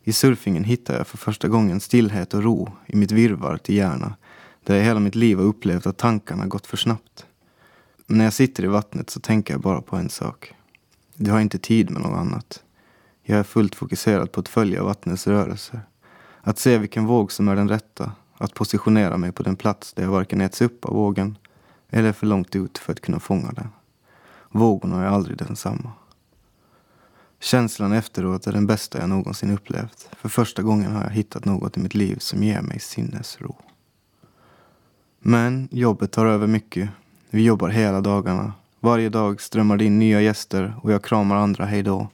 I 0.04 0.14
surfingen 0.14 0.64
hittar 0.64 0.98
jag 0.98 1.08
för 1.08 1.18
första 1.18 1.48
gången 1.48 1.80
stillhet 1.80 2.34
och 2.34 2.44
ro 2.44 2.72
i 2.86 2.96
mitt 2.96 3.12
virrvarr 3.12 3.58
till 3.58 3.76
hjärna 3.76 4.16
där 4.64 4.76
jag 4.76 4.84
hela 4.84 5.00
mitt 5.00 5.16
liv 5.16 5.38
har 5.38 5.46
upplevt 5.46 5.86
att 5.86 5.98
tankarna 5.98 6.46
gått 6.46 6.68
för 6.68 6.78
snabbt. 6.78 7.26
Men 8.06 8.18
när 8.18 8.26
jag 8.26 8.34
sitter 8.34 8.64
i 8.64 8.68
vattnet 8.68 9.10
så 9.10 9.20
tänker 9.20 9.54
jag 9.54 9.62
bara 9.62 9.82
på 9.82 9.96
en 9.96 10.10
sak. 10.10 10.54
Du 11.16 11.32
har 11.32 11.40
inte 11.40 11.60
tid 11.60 11.90
med 11.90 12.02
något 12.02 12.18
annat. 12.18 12.64
Jag 13.24 13.40
är 13.40 13.44
fullt 13.44 13.76
fokuserad 13.76 14.32
på 14.32 14.40
att 14.40 14.48
följa 14.48 14.84
vattnets 14.84 15.28
rörelser. 15.28 15.82
Att 16.42 16.60
se 16.60 16.78
vilken 16.78 17.06
våg 17.06 17.32
som 17.32 17.48
är 17.48 17.56
den 17.56 17.70
rätta. 17.70 18.12
Att 18.38 18.54
positionera 18.54 19.18
mig 19.18 19.32
på 19.32 19.44
den 19.44 19.56
plats 19.56 19.94
där 19.94 20.04
jag 20.04 20.12
varken 20.12 20.42
äts 20.42 20.62
upp 20.62 20.86
av 20.86 20.94
vågen 20.94 21.38
eller 21.90 22.14
för 22.14 22.28
långt 22.28 22.56
ut 22.56 22.78
för 22.78 22.94
att 22.94 23.02
kunna 23.02 23.20
fånga 23.20 23.52
den. 23.52 23.68
Vågorna 24.56 25.04
är 25.04 25.08
aldrig 25.08 25.38
densamma. 25.38 25.92
Känslan 27.40 27.94
efteråt 27.94 28.48
är 28.48 28.52
den 28.52 28.68
bästa 28.68 29.00
jag 29.00 29.10
någonsin 29.10 29.52
upplevt. 29.52 30.10
För 30.12 30.30
första 30.30 30.62
gången 30.62 30.92
har 30.92 31.04
jag 31.04 31.10
hittat 31.10 31.46
något 31.46 31.78
i 31.78 31.80
mitt 31.80 31.96
liv 31.96 32.18
som 32.20 32.44
ger 32.44 32.62
mig 32.62 32.80
sinnesro. 32.80 33.56
Men 35.20 35.68
jobbet 35.72 36.12
tar 36.12 36.26
över 36.26 36.48
mycket. 36.48 36.90
Vi 37.30 37.44
jobbar 37.44 37.70
hela 37.70 38.02
dagarna. 38.02 38.54
Varje 38.80 39.10
dag 39.10 39.42
strömmar 39.42 39.78
det 39.78 39.86
in 39.86 40.00
nya 40.00 40.22
gäster 40.22 40.76
och 40.82 40.92
jag 40.92 41.04
kramar 41.04 41.36
andra 41.36 41.66
hejdå. 41.66 42.08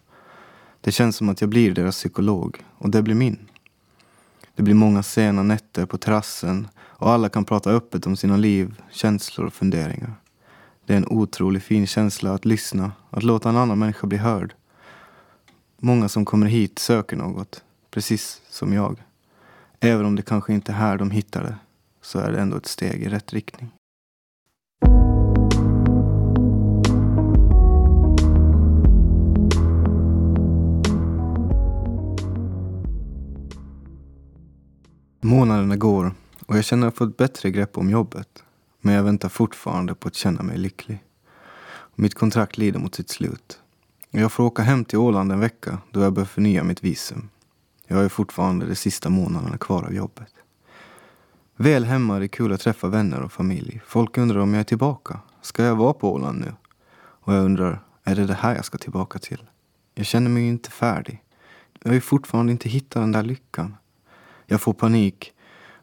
Det 0.82 0.92
känns 0.92 1.16
som 1.16 1.30
att 1.30 1.42
jag 1.42 1.50
blir 1.50 1.74
deras 1.74 1.96
psykolog 1.96 2.66
och 2.78 2.90
det 2.90 3.02
blir 3.02 3.16
min. 3.16 3.40
Det 4.56 4.64
blir 4.64 4.76
många 4.76 5.04
sena 5.04 5.44
nätter 5.44 5.86
på 5.86 5.98
terrassen 5.98 6.68
och 6.78 7.12
alla 7.12 7.30
kan 7.30 7.46
prata 7.46 7.72
öppet 7.72 8.08
om 8.08 8.18
sina 8.18 8.38
liv, 8.38 8.82
känslor 8.92 9.48
och 9.48 9.54
funderingar. 9.54 10.21
Det 10.92 10.96
är 10.96 10.98
en 10.98 11.18
otroligt 11.20 11.64
fin 11.64 11.88
känsla 11.88 12.34
att 12.34 12.46
lyssna, 12.46 12.92
att 13.10 13.24
låta 13.24 13.50
en 13.50 13.58
annan 13.58 13.80
människa 13.80 14.08
bli 14.08 14.18
hörd. 14.18 14.54
Många 15.78 16.10
som 16.10 16.26
kommer 16.26 16.48
hit 16.48 16.80
söker 16.80 17.18
något, 17.18 17.64
precis 17.92 18.42
som 18.50 18.74
jag. 18.74 19.04
Även 19.80 20.06
om 20.06 20.16
det 20.16 20.22
kanske 20.22 20.54
inte 20.54 20.72
är 20.72 20.76
här 20.76 20.98
de 20.98 21.12
hittar 21.12 21.44
det, 21.44 21.56
så 22.02 22.20
är 22.20 22.32
det 22.32 22.40
ändå 22.40 22.58
ett 22.58 22.66
steg 22.66 23.04
i 23.04 23.10
rätt 23.10 23.34
riktning. 23.34 23.72
Månaderna 35.22 35.76
går 35.76 36.14
och 36.46 36.58
jag 36.58 36.66
känner 36.66 36.88
att 36.88 36.94
jag 36.94 36.98
fått 36.98 37.18
bättre 37.18 37.52
grepp 37.52 37.78
om 37.78 37.90
jobbet. 37.90 38.44
Men 38.82 38.94
jag 38.94 39.04
väntar 39.04 39.30
fortfarande 39.30 39.96
på 39.96 40.08
att 40.08 40.16
känna 40.16 40.44
mig 40.44 40.58
lycklig. 40.58 41.04
Mitt 41.96 42.16
kontrakt 42.16 42.58
lider 42.58 42.80
mot 42.80 42.96
sitt 42.96 43.10
slut. 43.10 43.60
Jag 44.10 44.32
får 44.32 44.44
åka 44.44 44.62
hem 44.62 44.86
till 44.86 45.00
Åland 45.00 45.32
en 45.32 45.40
vecka 45.40 45.78
då 45.92 46.02
jag 46.02 46.14
bör 46.14 46.26
förnya 46.26 46.64
mitt 46.64 46.84
visum. 46.84 47.30
Jag 47.88 47.96
har 47.96 48.04
ju 48.04 48.10
fortfarande 48.10 48.66
de 48.66 48.76
sista 48.76 49.10
månaderna 49.10 49.58
kvar 49.58 49.84
av 49.84 49.94
jobbet. 49.94 50.34
Väl 51.56 51.86
hemma 51.86 52.16
är 52.16 52.20
det 52.20 52.28
kul 52.28 52.54
att 52.54 52.62
träffa 52.62 52.88
vänner 52.88 53.22
och 53.22 53.32
familj. 53.32 53.82
Folk 53.86 54.18
undrar 54.18 54.40
om 54.40 54.54
jag 54.54 54.60
är 54.60 54.64
tillbaka. 54.64 55.20
Ska 55.42 55.64
jag 55.64 55.76
vara 55.76 55.94
på 55.94 56.14
Åland 56.14 56.40
nu? 56.40 56.54
Och 56.96 57.34
jag 57.34 57.46
undrar, 57.46 57.84
är 58.04 58.16
det 58.16 58.26
det 58.26 58.34
här 58.34 58.56
jag 58.56 58.66
ska 58.66 58.78
tillbaka 58.78 59.20
till? 59.20 59.44
Jag 59.96 60.06
känner 60.06 60.30
mig 60.30 60.44
ju 60.44 60.50
inte 60.50 60.72
färdig. 60.72 61.24
Jag 61.84 61.90
har 61.90 61.96
ju 61.96 62.02
fortfarande 62.02 62.52
inte 62.52 62.70
hittat 62.70 63.02
den 63.02 63.12
där 63.12 63.24
lyckan. 63.24 63.78
Jag 64.46 64.62
får 64.62 64.74
panik 64.74 65.34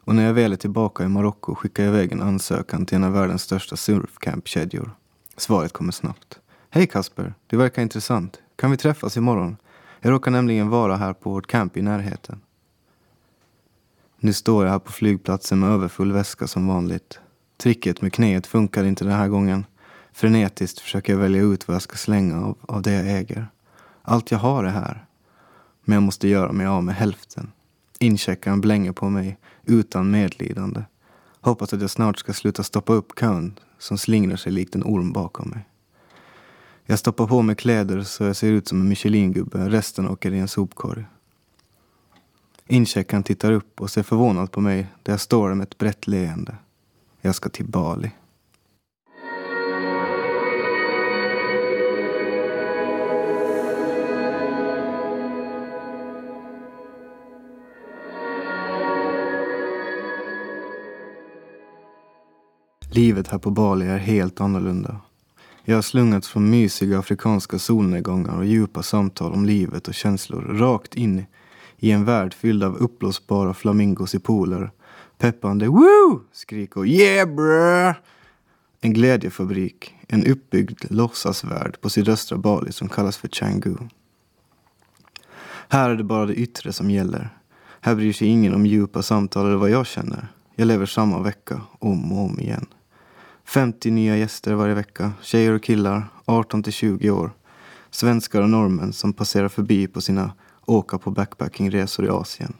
och 0.08 0.14
när 0.14 0.26
jag 0.26 0.34
väl 0.34 0.52
är 0.52 0.56
tillbaka 0.56 1.04
i 1.04 1.08
Marocko 1.08 1.54
skickar 1.54 1.84
jag 1.84 1.94
iväg 1.94 2.12
en 2.12 2.22
ansökan 2.22 2.86
till 2.86 2.96
en 2.96 3.04
av 3.04 3.12
världens 3.12 3.42
största 3.42 3.76
surfcamp-kedjor. 3.76 4.90
Svaret 5.36 5.72
kommer 5.72 5.92
snabbt. 5.92 6.38
Hej 6.70 6.86
Kasper, 6.86 7.34
det 7.46 7.56
verkar 7.56 7.82
intressant. 7.82 8.38
Kan 8.56 8.70
vi 8.70 8.76
träffas 8.76 9.16
imorgon? 9.16 9.56
Jag 10.00 10.10
råkar 10.10 10.30
nämligen 10.30 10.68
vara 10.68 10.96
här 10.96 11.12
på 11.12 11.30
vårt 11.30 11.46
camp 11.46 11.76
i 11.76 11.82
närheten. 11.82 12.40
Nu 14.18 14.32
står 14.32 14.64
jag 14.64 14.72
här 14.72 14.78
på 14.78 14.92
flygplatsen 14.92 15.60
med 15.60 15.70
överfull 15.70 16.12
väska 16.12 16.46
som 16.46 16.66
vanligt. 16.66 17.20
Tricket 17.56 18.02
med 18.02 18.12
knäet 18.12 18.46
funkar 18.46 18.84
inte 18.84 19.04
den 19.04 19.14
här 19.14 19.28
gången. 19.28 19.66
Frenetiskt 20.12 20.80
försöker 20.80 21.12
jag 21.12 21.20
välja 21.20 21.42
ut 21.42 21.68
vad 21.68 21.74
jag 21.74 21.82
ska 21.82 21.96
slänga 21.96 22.46
av, 22.46 22.58
av 22.60 22.82
det 22.82 22.92
jag 22.92 23.18
äger. 23.18 23.46
Allt 24.02 24.30
jag 24.30 24.38
har 24.38 24.64
är 24.64 24.70
här. 24.70 25.06
Men 25.84 25.94
jag 25.94 26.02
måste 26.02 26.28
göra 26.28 26.52
mig 26.52 26.66
av 26.66 26.84
med 26.84 26.94
hälften. 26.94 27.52
Incheckaren 27.98 28.60
blänger 28.60 28.92
på 28.92 29.10
mig 29.10 29.38
utan 29.64 30.10
medlidande. 30.10 30.82
Hoppas 31.40 31.72
att 31.72 31.80
jag 31.80 31.90
snart 31.90 32.18
ska 32.18 32.32
sluta 32.32 32.62
stoppa 32.62 32.92
upp 32.92 33.18
kön 33.20 33.58
som 33.78 33.98
slingrar 33.98 34.36
sig 34.36 34.52
likt 34.52 34.74
en 34.74 34.84
orm 34.84 35.12
bakom 35.12 35.48
mig. 35.48 35.68
Jag 36.86 36.98
stoppar 36.98 37.26
på 37.26 37.42
mig 37.42 37.56
kläder 37.56 38.02
så 38.02 38.24
jag 38.24 38.36
ser 38.36 38.52
ut 38.52 38.68
som 38.68 38.80
en 38.80 38.88
Michelin-gubbe. 38.88 39.68
Resten 39.68 40.08
åker 40.08 40.32
i 40.32 40.38
en 40.38 40.48
sopkorg. 40.48 41.04
Incheckaren 42.66 43.22
tittar 43.22 43.52
upp 43.52 43.80
och 43.80 43.90
ser 43.90 44.02
förvånad 44.02 44.52
på 44.52 44.60
mig 44.60 44.86
där 45.02 45.12
jag 45.12 45.20
står 45.20 45.54
med 45.54 45.64
ett 45.64 45.78
brett 45.78 46.06
leende. 46.06 46.56
Jag 47.20 47.34
ska 47.34 47.48
till 47.48 47.66
Bali. 47.66 48.10
Livet 62.98 63.28
här 63.28 63.38
på 63.38 63.50
Bali 63.50 63.86
är 63.86 63.98
helt 63.98 64.40
annorlunda. 64.40 65.00
Jag 65.64 65.74
har 65.74 65.82
slungats 65.82 66.28
från 66.28 66.50
mysiga 66.50 66.98
afrikanska 66.98 67.58
solnedgångar 67.58 68.36
och 68.36 68.44
djupa 68.44 68.82
samtal 68.82 69.32
om 69.32 69.44
livet 69.44 69.88
och 69.88 69.94
känslor 69.94 70.40
rakt 70.40 70.94
in 70.94 71.26
i 71.76 71.90
en 71.90 72.04
värld 72.04 72.34
fylld 72.34 72.64
av 72.64 72.76
uppblåsbara 72.76 73.54
flamingos 73.54 74.14
i 74.14 74.18
pooler, 74.18 74.70
peppande 75.18 75.68
woo 75.68 76.20
skrik 76.32 76.76
och 76.76 76.86
yeah 76.86 77.34
bruh. 77.34 77.94
En 78.80 78.92
glädjefabrik, 78.92 79.94
en 80.08 80.26
uppbyggd 80.26 80.84
låtsasvärld 80.90 81.80
på 81.80 81.90
sydöstra 81.90 82.38
Bali 82.38 82.72
som 82.72 82.88
kallas 82.88 83.16
för 83.16 83.28
Canggu. 83.28 83.76
Här 85.68 85.90
är 85.90 85.96
det 85.96 86.04
bara 86.04 86.26
det 86.26 86.34
yttre 86.34 86.72
som 86.72 86.90
gäller. 86.90 87.30
Här 87.80 87.94
bryr 87.94 88.12
sig 88.12 88.28
ingen 88.28 88.54
om 88.54 88.66
djupa 88.66 89.02
samtal 89.02 89.46
eller 89.46 89.56
vad 89.56 89.70
jag 89.70 89.86
känner. 89.86 90.28
Jag 90.54 90.66
lever 90.66 90.86
samma 90.86 91.22
vecka, 91.22 91.60
om 91.78 92.12
och 92.12 92.24
om 92.24 92.40
igen. 92.40 92.66
50 93.48 93.90
nya 93.90 94.16
gäster 94.16 94.54
varje 94.54 94.74
vecka. 94.74 95.12
Tjejer 95.22 95.52
och 95.52 95.62
killar, 95.62 96.08
18 96.24 96.62
till 96.62 96.72
20 96.72 97.10
år. 97.10 97.30
Svenskar 97.90 98.42
och 98.42 98.50
norrmän 98.50 98.92
som 98.92 99.12
passerar 99.12 99.48
förbi 99.48 99.86
på 99.86 100.00
sina 100.00 100.32
åka 100.64 100.98
på 100.98 101.10
backpackingresor 101.10 102.06
i 102.06 102.08
Asien. 102.08 102.54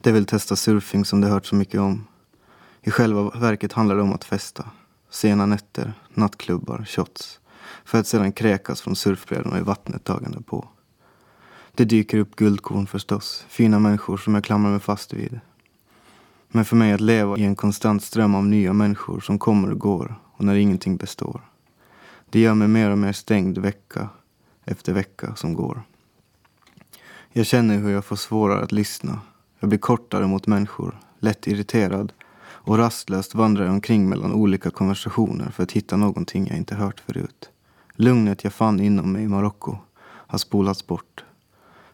De 0.00 0.12
vill 0.12 0.26
testa 0.26 0.56
surfing 0.56 1.04
som 1.04 1.20
de 1.20 1.28
hört 1.28 1.46
så 1.46 1.54
mycket 1.54 1.80
om. 1.80 2.06
I 2.82 2.90
själva 2.90 3.30
verket 3.30 3.72
handlar 3.72 3.96
det 3.96 4.02
om 4.02 4.12
att 4.12 4.24
festa. 4.24 4.70
Sena 5.10 5.46
nätter, 5.46 5.92
nattklubbar, 6.14 6.84
shots. 6.88 7.40
För 7.84 7.98
att 7.98 8.06
sedan 8.06 8.32
kräkas 8.32 8.80
från 8.80 8.96
surfbrädorna 8.96 9.58
i 9.58 9.62
vattnet 9.62 10.04
dagen 10.04 10.42
på. 10.42 10.68
Det 11.74 11.84
dyker 11.84 12.18
upp 12.18 12.36
guldkorn 12.36 12.86
förstås. 12.86 13.44
Fina 13.48 13.78
människor 13.78 14.16
som 14.16 14.34
jag 14.34 14.44
klamrar 14.44 14.70
mig 14.70 14.80
fast 14.80 15.12
vid. 15.12 15.40
Men 16.52 16.64
för 16.64 16.76
mig 16.76 16.92
att 16.92 17.00
leva 17.00 17.36
i 17.36 17.44
en 17.44 17.56
konstant 17.56 18.02
ström 18.02 18.34
av 18.34 18.46
nya 18.46 18.72
människor 18.72 19.20
som 19.20 19.38
kommer 19.38 19.70
och 19.70 19.78
går 19.78 20.20
och 20.32 20.44
när 20.44 20.54
ingenting 20.54 20.96
består. 20.96 21.40
Det 22.30 22.40
gör 22.40 22.54
mig 22.54 22.68
mer 22.68 22.90
och 22.90 22.98
mer 22.98 23.12
stängd 23.12 23.58
vecka 23.58 24.08
efter 24.64 24.92
vecka 24.92 25.34
som 25.34 25.54
går. 25.54 25.82
Jag 27.32 27.46
känner 27.46 27.78
hur 27.78 27.90
jag 27.90 28.04
får 28.04 28.16
svårare 28.16 28.64
att 28.64 28.72
lyssna. 28.72 29.20
Jag 29.60 29.68
blir 29.68 29.78
kortare 29.78 30.26
mot 30.26 30.46
människor, 30.46 31.00
lätt 31.18 31.46
irriterad 31.46 32.12
och 32.42 32.78
rastlöst 32.78 33.34
vandrar 33.34 33.64
jag 33.64 33.72
omkring 33.72 34.08
mellan 34.08 34.32
olika 34.32 34.70
konversationer 34.70 35.50
för 35.50 35.62
att 35.62 35.72
hitta 35.72 35.96
någonting 35.96 36.46
jag 36.46 36.56
inte 36.56 36.74
hört 36.74 37.00
förut. 37.00 37.50
Lugnet 37.94 38.44
jag 38.44 38.52
fann 38.52 38.80
inom 38.80 39.12
mig 39.12 39.22
i 39.22 39.28
Marocko 39.28 39.76
har 40.02 40.38
spolats 40.38 40.86
bort. 40.86 41.24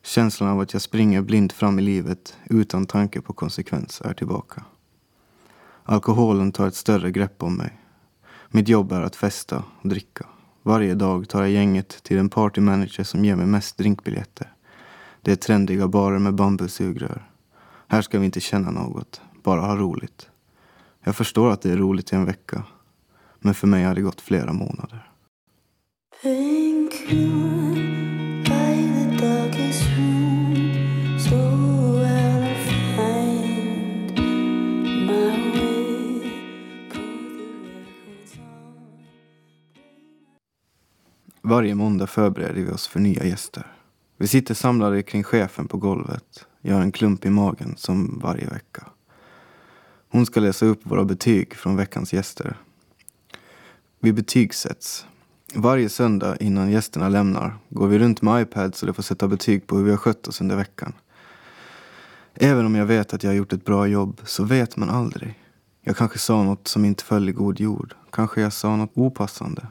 Känslan 0.06 0.50
av 0.50 0.60
att 0.60 0.72
jag 0.72 0.82
springer 0.82 1.22
blint 1.22 1.52
fram 1.52 1.78
i 1.78 1.82
livet 1.82 2.36
utan 2.44 2.86
tanke 2.86 3.20
på 3.20 3.32
konsekvens 3.32 4.00
är 4.04 4.14
tillbaka. 4.14 4.64
Alkoholen 5.82 6.52
tar 6.52 6.66
ett 6.66 6.74
större 6.74 7.10
grepp 7.10 7.42
om 7.42 7.56
mig. 7.56 7.80
Mitt 8.48 8.68
jobb 8.68 8.92
är 8.92 9.00
att 9.00 9.16
festa 9.16 9.64
och 9.80 9.88
dricka. 9.88 10.26
Varje 10.62 10.94
dag 10.94 11.28
tar 11.28 11.40
jag 11.40 11.50
gänget 11.50 11.88
till 12.02 12.16
den 12.16 12.28
partymanager 12.28 13.04
som 13.04 13.24
ger 13.24 13.36
mig 13.36 13.46
mest 13.46 13.76
drinkbiljetter. 13.76 14.52
Det 15.22 15.32
är 15.32 15.36
trendiga 15.36 15.88
barer 15.88 16.18
med 16.18 16.34
bambusugrör. 16.34 17.30
Här 17.88 18.02
ska 18.02 18.18
vi 18.18 18.26
inte 18.26 18.40
känna 18.40 18.70
något, 18.70 19.20
bara 19.42 19.60
ha 19.60 19.76
roligt. 19.76 20.28
Jag 21.04 21.16
förstår 21.16 21.50
att 21.50 21.62
det 21.62 21.72
är 21.72 21.76
roligt 21.76 22.12
i 22.12 22.16
en 22.16 22.24
vecka. 22.24 22.62
Men 23.38 23.54
för 23.54 23.66
mig 23.66 23.84
har 23.84 23.94
det 23.94 24.02
gått 24.02 24.20
flera 24.20 24.52
månader. 24.52 25.10
Varje 41.56 41.74
måndag 41.74 42.06
förbereder 42.06 42.62
vi 42.62 42.70
oss 42.70 42.88
för 42.88 43.00
nya 43.00 43.24
gäster. 43.24 43.66
Vi 44.16 44.26
sitter 44.28 44.54
samlade 44.54 45.02
kring 45.02 45.22
chefen 45.22 45.68
på 45.68 45.76
golvet. 45.76 46.46
Jag 46.60 46.74
har 46.74 46.82
en 46.82 46.92
klump 46.92 47.24
i 47.24 47.30
magen 47.30 47.74
som 47.76 48.18
varje 48.18 48.46
vecka. 48.46 48.86
Hon 50.08 50.26
ska 50.26 50.40
läsa 50.40 50.66
upp 50.66 50.80
våra 50.82 51.04
betyg 51.04 51.54
från 51.54 51.76
veckans 51.76 52.12
gäster. 52.12 52.56
Vi 54.00 54.12
betygsätts. 54.12 55.06
Varje 55.54 55.88
söndag 55.88 56.36
innan 56.36 56.70
gästerna 56.70 57.08
lämnar 57.08 57.56
går 57.68 57.88
vi 57.88 57.98
runt 57.98 58.22
med 58.22 58.42
iPad 58.42 58.74
så 58.74 58.86
de 58.86 58.92
får 58.92 59.02
sätta 59.02 59.28
betyg 59.28 59.66
på 59.66 59.76
hur 59.76 59.84
vi 59.84 59.90
har 59.90 59.98
skött 59.98 60.28
oss 60.28 60.40
under 60.40 60.56
veckan. 60.56 60.92
Även 62.34 62.66
om 62.66 62.74
jag 62.74 62.86
vet 62.86 63.14
att 63.14 63.22
jag 63.22 63.30
har 63.30 63.36
gjort 63.36 63.52
ett 63.52 63.64
bra 63.64 63.86
jobb 63.86 64.20
så 64.24 64.44
vet 64.44 64.76
man 64.76 64.90
aldrig. 64.90 65.40
Jag 65.82 65.96
kanske 65.96 66.18
sa 66.18 66.42
något 66.42 66.68
som 66.68 66.84
inte 66.84 67.04
föll 67.04 67.28
i 67.28 67.32
god 67.32 67.60
jord. 67.60 67.94
Kanske 68.10 68.40
jag 68.40 68.52
sa 68.52 68.76
något 68.76 68.92
opassande. 68.94 69.66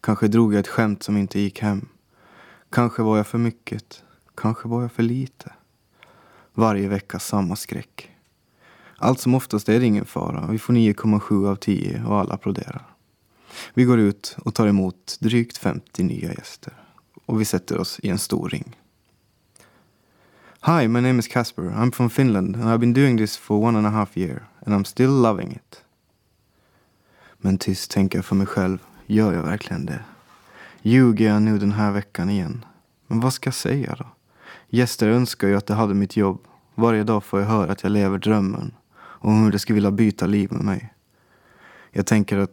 Kanske 0.00 0.28
drog 0.28 0.54
jag 0.54 0.60
ett 0.60 0.68
skämt 0.68 1.02
som 1.02 1.16
inte 1.16 1.40
gick 1.40 1.60
hem. 1.60 1.88
Kanske 2.70 3.02
var 3.02 3.16
jag 3.16 3.26
för 3.26 3.38
mycket. 3.38 4.02
Kanske 4.34 4.68
var 4.68 4.82
jag 4.82 4.92
för 4.92 5.02
lite. 5.02 5.52
Varje 6.54 6.88
vecka 6.88 7.18
samma 7.18 7.56
skräck. 7.56 8.10
Allt 8.98 9.20
som 9.20 9.34
oftast 9.34 9.68
är 9.68 9.80
det 9.80 9.86
ingen 9.86 10.04
fara. 10.04 10.46
Vi 10.50 10.58
får 10.58 10.72
9,7 10.72 11.48
av 11.50 11.56
10 11.56 12.04
och 12.04 12.18
alla 12.18 12.34
applåderar. 12.34 12.86
Vi 13.74 13.84
går 13.84 13.98
ut 13.98 14.36
och 14.44 14.54
tar 14.54 14.66
emot 14.66 15.16
drygt 15.20 15.58
50 15.58 16.02
nya 16.02 16.32
gäster. 16.32 16.72
Och 17.26 17.40
vi 17.40 17.44
sätter 17.44 17.78
oss 17.78 18.00
i 18.02 18.08
en 18.08 18.18
stor 18.18 18.48
ring. 18.48 18.76
Hi, 20.62 20.88
my 20.88 21.00
name 21.00 21.18
is 21.18 21.28
Casper. 21.28 21.62
I'm 21.62 21.92
from 21.92 22.10
Finland 22.10 22.56
and 22.56 22.64
I've 22.64 22.78
been 22.78 22.94
doing 22.94 23.18
this 23.18 23.36
for 23.36 23.64
one 23.64 23.78
and 23.78 23.86
a 23.86 23.90
half 23.90 24.16
year 24.16 24.46
and 24.66 24.74
I'm 24.74 24.84
still 24.84 25.10
loving 25.10 25.52
it. 25.52 25.84
Men 27.38 27.58
tyst 27.58 27.90
tänker 27.90 28.18
jag 28.18 28.24
för 28.24 28.36
mig 28.36 28.46
själv. 28.46 28.78
Gör 29.10 29.32
jag 29.32 29.42
verkligen 29.42 29.86
det? 29.86 30.00
Ljuger 30.82 31.28
jag 31.28 31.42
nu 31.42 31.58
den 31.58 31.72
här 31.72 31.92
veckan 31.92 32.30
igen? 32.30 32.64
Men 33.06 33.20
vad 33.20 33.32
ska 33.32 33.48
jag 33.48 33.54
säga 33.54 33.96
då? 33.98 34.06
Gäster 34.68 35.08
önskar 35.08 35.48
ju 35.48 35.56
att 35.56 35.66
de 35.66 35.74
hade 35.74 35.94
mitt 35.94 36.16
jobb. 36.16 36.40
Varje 36.74 37.04
dag 37.04 37.24
får 37.24 37.40
jag 37.40 37.46
höra 37.46 37.72
att 37.72 37.82
jag 37.82 37.92
lever 37.92 38.18
drömmen 38.18 38.74
och 38.94 39.32
hur 39.32 39.52
de 39.52 39.58
skulle 39.58 39.74
vilja 39.74 39.90
byta 39.90 40.26
liv 40.26 40.52
med 40.52 40.64
mig. 40.64 40.92
Jag 41.90 42.06
tänker 42.06 42.38
att 42.38 42.50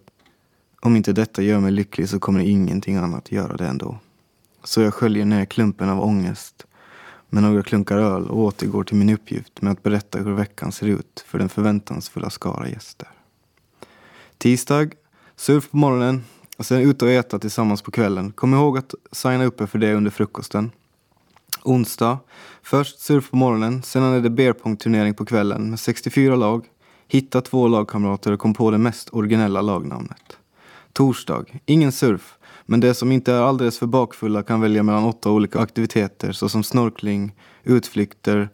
om 0.82 0.96
inte 0.96 1.14
detta 1.14 1.42
gör 1.42 1.60
mig 1.60 1.72
lycklig 1.72 2.10
så 2.10 2.20
kommer 2.20 2.40
ingenting 2.40 2.96
annat 2.96 3.32
göra 3.32 3.58
det 3.58 3.68
ändå. 3.68 4.00
Så 4.64 4.82
jag 4.82 4.94
sköljer 4.94 5.26
ner 5.26 5.46
klumpen 5.46 5.90
av 5.90 6.04
ångest 6.04 6.66
med 7.30 7.44
några 7.44 7.64
klunkar 7.64 7.98
öl 7.98 8.30
och 8.30 8.40
återgår 8.40 8.84
till 8.84 8.98
min 8.98 9.10
uppgift 9.10 9.62
med 9.62 9.72
att 9.72 9.84
berätta 9.84 10.20
hur 10.20 10.34
veckan 10.34 10.72
ser 10.72 10.88
ut 10.88 11.24
för 11.28 11.40
den 11.40 11.50
förväntansfulla 11.50 12.30
skara 12.30 12.70
gäster. 12.70 13.08
Tisdag, 14.38 14.92
surf 15.36 15.72
på 15.72 15.78
morgonen 15.78 16.24
och 16.58 16.66
sen 16.66 16.82
ut 16.82 17.02
och 17.02 17.10
äta 17.10 17.40
tillsammans 17.40 17.82
på 17.82 17.92
kvällen. 17.92 18.32
Kom 18.32 18.54
ihåg 18.54 18.78
att 18.78 18.94
signa 19.12 19.46
upp 19.46 19.62
er 19.62 19.66
för 19.66 19.80
det 19.80 19.94
under 19.94 20.12
frukosten. 20.12 20.72
Onsdag, 21.64 22.20
först 22.64 23.00
surf 23.00 23.30
på 23.30 23.38
morgonen, 23.38 23.84
Sen 23.84 24.04
är 24.04 24.22
det 24.22 24.30
beerpong-turnering 24.30 25.14
på 25.14 25.26
kvällen 25.26 25.70
med 25.70 25.80
64 25.80 26.36
lag. 26.36 26.66
Hitta 27.08 27.42
två 27.42 27.68
lagkamrater 27.68 28.32
och 28.32 28.40
kom 28.40 28.54
på 28.54 28.72
det 28.72 28.78
mest 28.78 29.10
originella 29.12 29.62
lagnamnet. 29.62 30.38
Torsdag, 30.94 31.46
ingen 31.66 31.92
surf, 31.92 32.38
men 32.66 32.80
de 32.80 32.94
som 32.94 33.12
inte 33.12 33.34
är 33.34 33.42
alldeles 33.42 33.80
för 33.80 33.86
bakfulla 33.86 34.44
kan 34.44 34.62
välja 34.62 34.84
mellan 34.84 35.04
åtta 35.04 35.32
olika 35.32 35.60
aktiviteter 35.60 36.32
såsom 36.32 36.64
snorkling, 36.64 37.36
utflykter, 37.64 38.50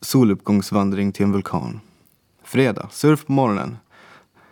soluppgångsvandring 0.00 1.12
till 1.12 1.24
en 1.24 1.32
vulkan. 1.32 1.80
Fredag, 2.44 2.88
surf 2.90 3.26
på 3.26 3.32
morgonen. 3.32 3.76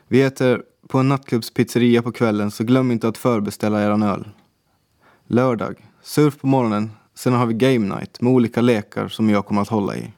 Vi 0.08 0.22
äter 0.22 0.62
på 0.88 0.98
en 0.98 1.08
nattklubbspizzeria 1.08 2.02
på 2.02 2.12
kvällen 2.12 2.50
så 2.50 2.64
glöm 2.64 2.90
inte 2.90 3.08
att 3.08 3.18
förbeställa 3.18 3.82
eran 3.82 4.02
öl. 4.02 4.28
Lördag, 5.26 5.86
surf 6.02 6.38
på 6.38 6.46
morgonen. 6.46 6.90
Sen 7.14 7.32
har 7.32 7.46
vi 7.46 7.54
game 7.54 7.94
night 7.96 8.20
med 8.20 8.32
olika 8.32 8.60
lekar 8.60 9.08
som 9.08 9.30
jag 9.30 9.46
kommer 9.46 9.62
att 9.62 9.68
hålla 9.68 9.96
i. 9.96 10.12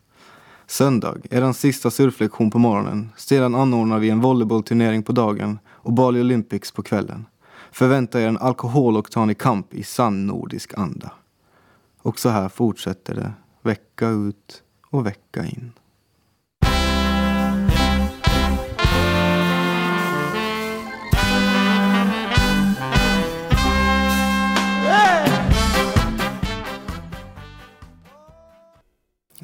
Söndag, 0.66 1.16
eran 1.30 1.54
sista 1.54 1.90
surflektion 1.90 2.50
på 2.50 2.58
morgonen. 2.58 3.10
Sedan 3.16 3.54
anordnar 3.54 3.98
vi 3.98 4.10
en 4.10 4.20
volleybollturnering 4.20 5.02
på 5.02 5.12
dagen 5.12 5.58
och 5.68 5.92
Bali 5.92 6.20
Olympics 6.20 6.72
på 6.72 6.82
kvällen. 6.82 7.26
Förvänta 7.72 8.20
er 8.20 8.28
en 8.28 8.38
alkoholoktanig 8.38 9.38
kamp 9.38 9.74
i 9.74 9.82
sann 9.82 10.26
nordisk 10.26 10.78
anda. 10.78 11.12
Och 12.02 12.18
så 12.18 12.28
här 12.28 12.48
fortsätter 12.48 13.14
det, 13.14 13.32
vecka 13.62 14.08
ut 14.08 14.62
och 14.90 15.06
vecka 15.06 15.44
in. 15.44 15.72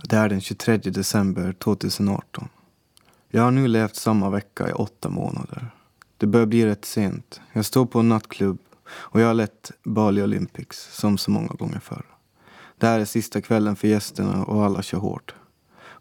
Det 0.08 0.16
är 0.16 0.28
den 0.28 0.40
23 0.40 0.76
december 0.76 1.52
2018. 1.52 2.48
Jag 3.28 3.42
har 3.42 3.50
nu 3.50 3.68
levt 3.68 3.96
samma 3.96 4.30
vecka 4.30 4.68
i 4.68 4.72
åtta 4.72 5.08
månader. 5.08 5.70
Det 6.16 6.26
börjar 6.26 6.46
bli 6.46 6.66
rätt 6.66 6.84
sent. 6.84 7.40
Jag 7.52 7.64
står 7.64 7.86
på 7.86 8.00
en 8.00 8.08
nattklubb 8.08 8.58
och 8.88 9.20
jag 9.20 9.26
har 9.26 9.34
lett 9.34 9.72
Bali 9.84 10.22
Olympics 10.22 10.88
som 10.92 11.18
så 11.18 11.30
många 11.30 11.48
gånger 11.48 11.78
förr. 11.78 12.04
Det 12.78 12.86
här 12.86 13.00
är 13.00 13.04
sista 13.04 13.40
kvällen 13.40 13.76
för 13.76 13.88
gästerna 13.88 14.44
och 14.44 14.64
alla 14.64 14.82
kör 14.82 14.98
hårt. 14.98 15.34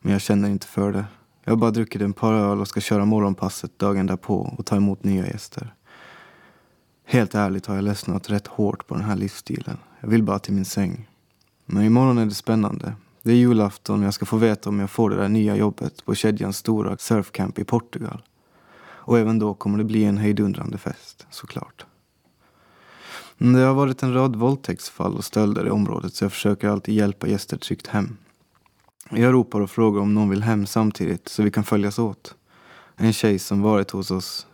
Men 0.02 0.12
jag 0.12 0.22
känner 0.22 0.50
inte 0.50 0.68
för 0.68 0.92
det. 0.92 1.06
Jag 1.44 1.52
har 1.52 1.58
bara 1.58 1.72
druckit 1.72 2.02
en 2.02 2.14
par 2.14 2.34
öl 2.34 2.62
och 2.62 2.68
ska 2.68 2.82
köra 2.82 3.06
morgonpasset 3.06 3.80
dagen 3.80 4.06
därpå 4.06 4.56
och 4.58 4.66
ta 4.66 4.76
emot 4.76 5.04
nya 5.04 5.28
gäster. 5.28 5.76
Helt 7.06 7.36
ärligt 7.36 7.66
har 7.66 7.76
jag 7.76 7.84
ledsnat 7.84 8.30
rätt 8.30 8.48
hårt 8.48 8.88
på 8.88 8.96
den 8.96 9.04
här 9.04 9.16
livsstilen. 9.16 9.78
Jag 10.00 10.10
vill 10.10 10.24
bara 10.24 10.40
till 10.40 10.54
min 10.54 10.66
säng. 10.66 11.10
Men 11.66 11.84
imorgon 11.84 12.18
är 12.18 12.26
det 12.26 12.32
spännande. 12.32 12.94
Det 13.26 13.32
är 13.32 13.36
julafton 13.36 14.00
och 14.00 14.06
jag 14.06 14.14
ska 14.14 14.26
få 14.26 14.38
veta 14.38 14.70
om 14.70 14.80
jag 14.80 14.90
får 14.90 15.10
det 15.10 15.16
där 15.16 15.30
nya 15.30 15.56
jobbet 15.56 16.06
på 16.06 16.16
kedjans 16.16 16.58
stora 16.58 16.98
surfcamp 16.98 17.60
i 17.60 17.64
Portugal. 17.64 18.22
Och 18.82 19.20
även 19.20 19.40
då 19.40 19.54
kommer 19.54 19.78
det 19.78 19.84
bli 19.84 20.04
en 20.04 20.18
hejdundrande 20.18 20.78
fest, 20.78 21.28
såklart. 21.30 21.86
Mm, 23.38 23.54
det 23.54 23.60
har 23.60 23.74
varit 23.74 24.04
en 24.04 24.14
rad 24.14 24.36
våldtäktsfall 24.36 25.16
och 25.16 25.26
stölder 25.26 25.68
i 25.68 25.70
området 25.70 26.14
så 26.14 26.24
jag 26.24 26.32
försöker 26.32 26.68
alltid 26.68 26.96
hjälpa 26.96 27.28
gäster 27.28 27.58
tryggt 27.58 27.88
hem. 27.88 28.18
Jag 29.10 29.34
ropar 29.34 29.62
och 29.62 29.70
frågar 29.70 30.02
om 30.02 30.14
någon 30.14 30.30
vill 30.30 30.44
hem 30.44 30.66
samtidigt 30.66 31.28
så 31.28 31.44
vi 31.44 31.52
kan 31.52 31.64
följas 31.64 32.00
åt. 32.00 32.36
En 32.96 33.14
tjej 33.14 33.40
som 33.40 33.62
varit 33.62 33.92
hos 33.92 34.12
oss 34.12 34.48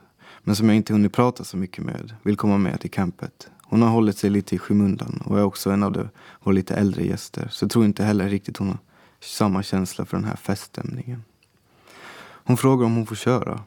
men 0.43 0.55
som 0.55 0.69
jag 0.69 0.75
inte 0.75 0.93
hunnit 0.93 1.13
prata 1.13 1.43
så 1.43 1.57
mycket 1.57 1.84
med 1.84 2.15
vill 2.23 2.38
komma 2.38 2.57
med 2.57 2.79
till 2.79 2.91
campet. 2.91 3.49
Hon 3.71 3.81
har 3.81 3.89
hållit 3.89 4.17
sig 4.17 4.29
lite 4.29 4.55
i 4.55 4.60
skymundan 4.60 5.21
och 5.25 5.39
är 5.39 5.43
också 5.43 5.71
en 5.71 5.84
av 5.84 5.91
de, 5.91 6.10
våra 6.43 6.53
lite 6.53 6.75
äldre 6.75 7.05
gäster 7.05 7.47
så 7.51 7.63
jag 7.63 7.71
tror 7.71 7.86
inte 7.86 8.03
heller 8.03 8.29
riktigt 8.29 8.57
hon 8.57 8.67
har 8.67 8.77
samma 9.19 9.63
känsla 9.63 10.05
för 10.05 10.17
den 10.17 10.25
här 10.25 10.36
feststämningen. 10.36 11.23
Hon 12.43 12.57
frågar 12.57 12.86
om 12.86 12.95
hon 12.95 13.05
får 13.05 13.15
köra 13.15 13.60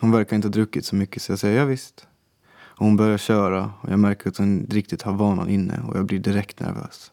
hon 0.00 0.10
verkar 0.10 0.36
inte 0.36 0.48
ha 0.48 0.52
druckit 0.52 0.84
så 0.84 0.96
mycket 0.96 1.22
så 1.22 1.32
jag 1.32 1.38
säger 1.38 1.58
ja, 1.58 1.64
visst. 1.64 2.06
Och 2.56 2.86
hon 2.86 2.96
börjar 2.96 3.18
köra 3.18 3.72
och 3.80 3.90
jag 3.90 3.98
märker 3.98 4.28
att 4.28 4.36
hon 4.36 4.60
inte 4.60 4.76
riktigt 4.76 5.02
har 5.02 5.12
vanan 5.12 5.48
inne 5.48 5.80
och 5.88 5.96
jag 5.96 6.06
blir 6.06 6.18
direkt 6.18 6.60
nervös. 6.60 7.12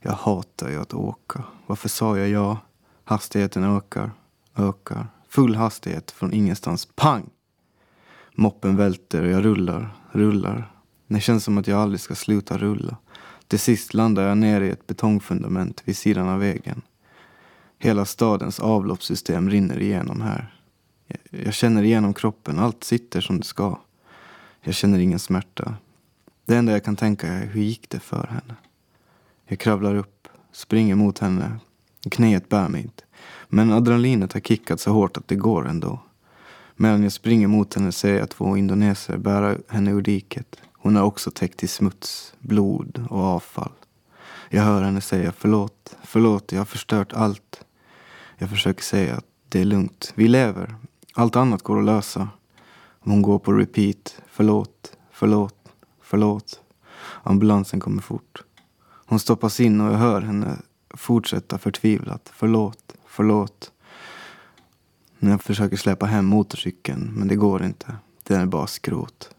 Jag 0.00 0.12
hatar 0.12 0.68
ju 0.68 0.80
att 0.80 0.94
åka. 0.94 1.44
Varför 1.66 1.88
sa 1.88 2.18
jag 2.18 2.28
ja? 2.28 2.58
Hastigheten 3.04 3.64
ökar, 3.64 4.10
ökar. 4.56 5.06
Full 5.28 5.54
hastighet 5.54 6.10
från 6.10 6.32
ingenstans. 6.32 6.88
Pang! 6.94 7.30
Moppen 8.34 8.76
välter 8.76 9.22
och 9.22 9.28
jag 9.28 9.44
rullar, 9.44 9.96
rullar. 10.12 10.70
Det 11.08 11.20
känns 11.20 11.44
som 11.44 11.58
att 11.58 11.66
jag 11.66 11.80
aldrig 11.80 12.00
ska 12.00 12.14
sluta 12.14 12.58
rulla. 12.58 12.96
Till 13.46 13.58
sist 13.58 13.94
landar 13.94 14.28
jag 14.28 14.38
ner 14.38 14.60
i 14.60 14.70
ett 14.70 14.86
betongfundament 14.86 15.82
vid 15.84 15.96
sidan 15.96 16.28
av 16.28 16.40
vägen. 16.40 16.82
Hela 17.78 18.04
stadens 18.04 18.60
avloppssystem 18.60 19.50
rinner 19.50 19.80
igenom 19.80 20.20
här. 20.20 20.54
Jag 21.30 21.54
känner 21.54 21.82
igenom 21.82 22.14
kroppen, 22.14 22.58
allt 22.58 22.84
sitter 22.84 23.20
som 23.20 23.38
det 23.38 23.46
ska. 23.46 23.78
Jag 24.60 24.74
känner 24.74 24.98
ingen 24.98 25.18
smärta. 25.18 25.74
Det 26.44 26.56
enda 26.56 26.72
jag 26.72 26.84
kan 26.84 26.96
tänka 26.96 27.28
är, 27.28 27.46
hur 27.46 27.62
gick 27.62 27.90
det 27.90 28.00
för 28.00 28.26
henne? 28.26 28.54
Jag 29.46 29.58
kravlar 29.58 29.94
upp, 29.94 30.28
springer 30.52 30.94
mot 30.94 31.18
henne. 31.18 31.58
Knäet 32.10 32.48
bär 32.48 32.68
mig 32.68 32.82
inte. 32.82 33.02
Men 33.48 33.72
adrenalinet 33.72 34.32
har 34.32 34.40
kickat 34.40 34.80
så 34.80 34.92
hårt 34.92 35.16
att 35.16 35.28
det 35.28 35.36
går 35.36 35.68
ändå. 35.68 36.00
Medan 36.76 37.02
jag 37.02 37.12
springer 37.12 37.46
mot 37.46 37.74
henne 37.74 37.92
ser 37.92 38.18
jag 38.18 38.30
två 38.30 38.56
indoneser 38.56 39.16
bära 39.16 39.56
henne 39.68 39.90
ur 39.90 40.02
diket. 40.02 40.56
Hon 40.78 40.96
är 40.96 41.02
också 41.02 41.30
täckt 41.30 41.62
i 41.62 41.68
smuts, 41.68 42.34
blod 42.38 43.06
och 43.10 43.24
avfall. 43.24 43.72
Jag 44.48 44.62
hör 44.62 44.82
henne 44.82 45.00
säga 45.00 45.32
förlåt, 45.38 45.96
förlåt, 46.02 46.52
jag 46.52 46.60
har 46.60 46.64
förstört 46.64 47.12
allt. 47.12 47.64
Jag 48.38 48.50
försöker 48.50 48.82
säga 48.82 49.16
att 49.16 49.26
det 49.48 49.60
är 49.60 49.64
lugnt, 49.64 50.12
vi 50.14 50.28
lever, 50.28 50.74
allt 51.14 51.36
annat 51.36 51.62
går 51.62 51.78
att 51.78 51.84
lösa. 51.84 52.28
Hon 53.00 53.22
går 53.22 53.38
på 53.38 53.52
repeat. 53.52 54.22
Förlåt, 54.26 54.96
förlåt, 55.12 55.72
förlåt. 56.02 56.60
Ambulansen 57.22 57.80
kommer 57.80 58.02
fort. 58.02 58.42
Hon 59.06 59.18
stoppas 59.18 59.60
in 59.60 59.80
och 59.80 59.92
jag 59.92 59.98
hör 59.98 60.20
henne 60.20 60.56
fortsätta 60.90 61.58
förtvivlat. 61.58 62.32
Förlåt, 62.34 62.94
förlåt. 63.06 63.72
Jag 65.18 65.42
försöker 65.42 65.76
släppa 65.76 66.06
hem 66.06 66.26
motorcykeln, 66.26 67.12
men 67.14 67.28
det 67.28 67.36
går 67.36 67.64
inte. 67.64 67.96
Den 68.22 68.40
är 68.40 68.46
bara 68.46 68.66
skrot. 68.66 69.30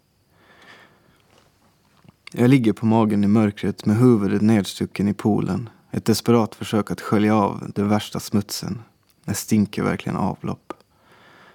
Jag 2.31 2.49
ligger 2.49 2.73
på 2.73 2.85
magen 2.85 3.23
i 3.23 3.27
mörkret 3.27 3.85
med 3.85 3.97
huvudet 3.97 4.41
nedstucken 4.41 5.07
i 5.07 5.13
poolen. 5.13 5.69
Ett 5.91 6.05
desperat 6.05 6.55
försök 6.55 6.91
att 6.91 7.01
skölja 7.01 7.35
av 7.35 7.71
den 7.75 7.89
värsta 7.89 8.19
smutsen. 8.19 8.81
Det 9.25 9.33
stinker 9.33 9.83
verkligen 9.83 10.15
avlopp. 10.15 10.73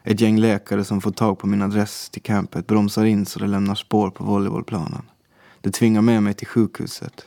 Ett 0.02 0.20
gäng 0.20 0.38
läkare 0.38 0.84
som 0.84 1.00
fått 1.00 1.16
tag 1.16 1.38
på 1.38 1.46
min 1.46 1.62
adress 1.62 2.10
till 2.10 2.22
campet 2.22 2.66
bromsar 2.66 3.04
in 3.04 3.26
så 3.26 3.38
det 3.38 3.46
lämnar 3.46 3.74
spår 3.74 4.10
på 4.10 4.24
volleybollplanen. 4.24 5.02
Det 5.60 5.70
tvingar 5.70 6.02
med 6.02 6.22
mig 6.22 6.34
till 6.34 6.46
sjukhuset. 6.46 7.26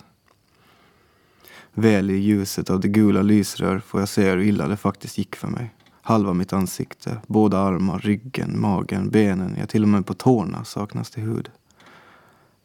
Väl 1.73 2.09
i 2.09 2.17
ljuset 2.17 2.69
av 2.69 2.79
det 2.79 2.87
gula 2.87 3.21
lysrör 3.21 3.79
får 3.79 3.99
jag 3.99 4.09
se 4.09 4.29
hur 4.29 4.41
illa 4.41 4.67
det 4.67 4.77
faktiskt 4.77 5.17
gick 5.17 5.35
för 5.35 5.47
mig. 5.47 5.73
Halva 6.01 6.33
mitt 6.33 6.53
ansikte, 6.53 7.17
båda 7.27 7.59
armar, 7.59 7.99
ryggen, 7.99 8.61
magen, 8.61 9.09
benen, 9.09 9.55
ja 9.59 9.65
till 9.65 9.83
och 9.83 9.89
med 9.89 10.05
på 10.05 10.13
tårna 10.13 10.65
saknas 10.65 11.09
det 11.09 11.21
hud. 11.21 11.49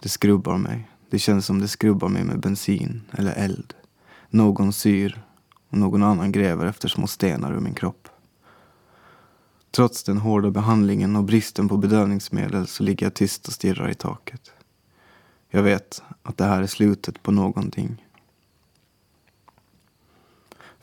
Det 0.02 0.08
skrubbar 0.08 0.58
mig. 0.58 0.88
Det 1.10 1.18
känns 1.18 1.46
som 1.46 1.60
det 1.60 1.68
skrubbar 1.68 2.08
mig 2.08 2.24
med 2.24 2.40
bensin 2.40 3.02
eller 3.12 3.32
eld. 3.32 3.74
Någon 4.30 4.72
syr 4.72 5.22
och 5.68 5.78
någon 5.78 6.02
annan 6.02 6.32
gräver 6.32 6.66
efter 6.66 6.88
små 6.88 7.06
stenar 7.06 7.52
ur 7.52 7.60
min 7.60 7.74
kropp. 7.74 8.08
Trots 9.70 10.04
den 10.04 10.18
hårda 10.18 10.50
behandlingen 10.50 11.16
och 11.16 11.24
bristen 11.24 11.68
på 11.68 11.76
bedövningsmedel 11.76 12.66
så 12.66 12.82
ligger 12.82 13.06
jag 13.06 13.14
tyst 13.14 13.46
och 13.46 13.52
stirrar 13.52 13.90
i 13.90 13.94
taket. 13.94 14.52
Jag 15.50 15.62
vet 15.62 16.02
att 16.22 16.36
det 16.36 16.44
här 16.44 16.62
är 16.62 16.66
slutet 16.66 17.22
på 17.22 17.32
någonting. 17.32 18.06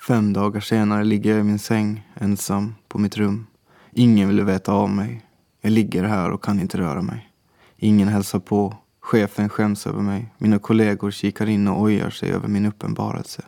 Fem 0.08 0.34
dagar 0.34 0.62
senare 0.62 1.04
ligger 1.04 1.32
jag 1.32 1.40
i 1.40 1.44
min 1.44 1.60
säng, 1.60 2.08
ensam, 2.16 2.76
på 2.88 2.98
mitt 2.98 3.18
rum. 3.18 3.48
Ingen 3.92 4.28
vill 4.28 4.44
veta 4.44 4.74
av 4.74 4.90
mig. 4.90 5.26
Jag 5.62 5.72
ligger 5.72 6.04
här 6.04 6.32
och 6.32 6.44
kan 6.44 6.60
inte 6.60 6.78
röra 6.78 7.02
mig. 7.02 7.32
Ingen 7.78 8.08
hälsar 8.08 8.40
på. 8.40 8.78
Chefen 9.10 9.50
skäms 9.50 9.88
över 9.88 10.02
mig. 10.02 10.34
Mina 10.38 10.60
kollegor 10.60 11.12
kikar 11.12 11.50
in 11.50 11.67
och 11.67 11.82
ojar 11.82 12.10
sig 12.10 12.32
över 12.32 12.48
min 12.48 12.65
uppenbarelse. 12.65 13.43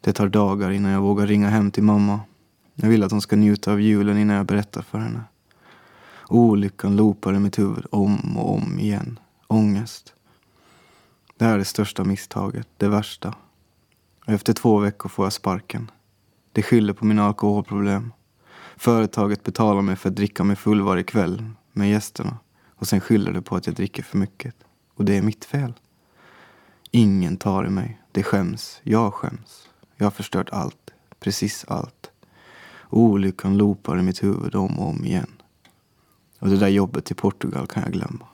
Det 0.00 0.12
tar 0.12 0.28
dagar 0.28 0.70
innan 0.70 0.92
jag 0.92 1.00
vågar 1.00 1.26
ringa 1.26 1.48
hem 1.48 1.70
till 1.70 1.82
mamma 1.82 2.20
jag 2.74 2.88
vill 2.88 3.02
att 3.02 3.10
hon 3.10 3.20
ska 3.20 3.36
njuta 3.36 3.72
av 3.72 3.80
julen 3.80 4.18
innan 4.18 4.36
jag 4.36 4.46
berättar 4.46 4.82
för 4.82 4.98
henne. 4.98 5.20
Olyckan 6.28 6.96
loopar 6.96 7.34
i 7.34 7.38
mitt 7.38 7.58
huvud 7.58 7.86
om 7.90 8.38
och 8.38 8.54
om 8.54 8.78
igen. 8.78 9.18
Ångest. 9.46 10.14
Det 11.36 11.44
här 11.44 11.54
är 11.54 11.58
det 11.58 11.64
största 11.64 12.04
misstaget, 12.04 12.68
det 12.76 12.88
värsta. 12.88 13.34
Efter 14.26 14.52
två 14.52 14.78
veckor 14.78 15.08
får 15.08 15.26
jag 15.26 15.32
sparken. 15.32 15.90
Det 16.52 16.62
skyller 16.62 16.92
på 16.92 17.04
mina 17.04 17.24
alkoholproblem. 17.24 18.12
Företaget 18.76 19.42
betalar 19.42 19.82
mig 19.82 19.96
för 19.96 20.08
att 20.08 20.16
dricka 20.16 20.44
mig 20.44 20.56
full 20.56 20.80
varje 20.80 21.02
kväll 21.02 21.44
med 21.72 21.90
gästerna 21.90 22.38
och 22.82 22.88
sen 22.88 23.00
skyller 23.00 23.32
du 23.32 23.42
på 23.42 23.56
att 23.56 23.66
jag 23.66 23.76
dricker 23.76 24.02
för 24.02 24.18
mycket. 24.18 24.54
Och 24.94 25.04
det 25.04 25.16
är 25.16 25.22
mitt 25.22 25.44
fel. 25.44 25.72
Ingen 26.90 27.36
tar 27.36 27.66
i 27.66 27.70
mig. 27.70 28.00
Det 28.12 28.22
skäms. 28.22 28.80
Jag 28.82 29.14
skäms. 29.14 29.68
Jag 29.96 30.06
har 30.06 30.10
förstört 30.10 30.48
allt. 30.52 30.90
Precis 31.20 31.64
allt. 31.68 32.10
Och 32.64 33.00
olyckan 33.00 33.56
loopar 33.56 33.98
i 33.98 34.02
mitt 34.02 34.22
huvud 34.22 34.54
om 34.54 34.78
och 34.78 34.88
om 34.88 35.04
igen. 35.04 35.42
Och 36.38 36.48
det 36.48 36.56
där 36.56 36.68
jobbet 36.68 37.10
i 37.10 37.14
Portugal 37.14 37.66
kan 37.66 37.82
jag 37.82 37.92
glömma. 37.92 38.26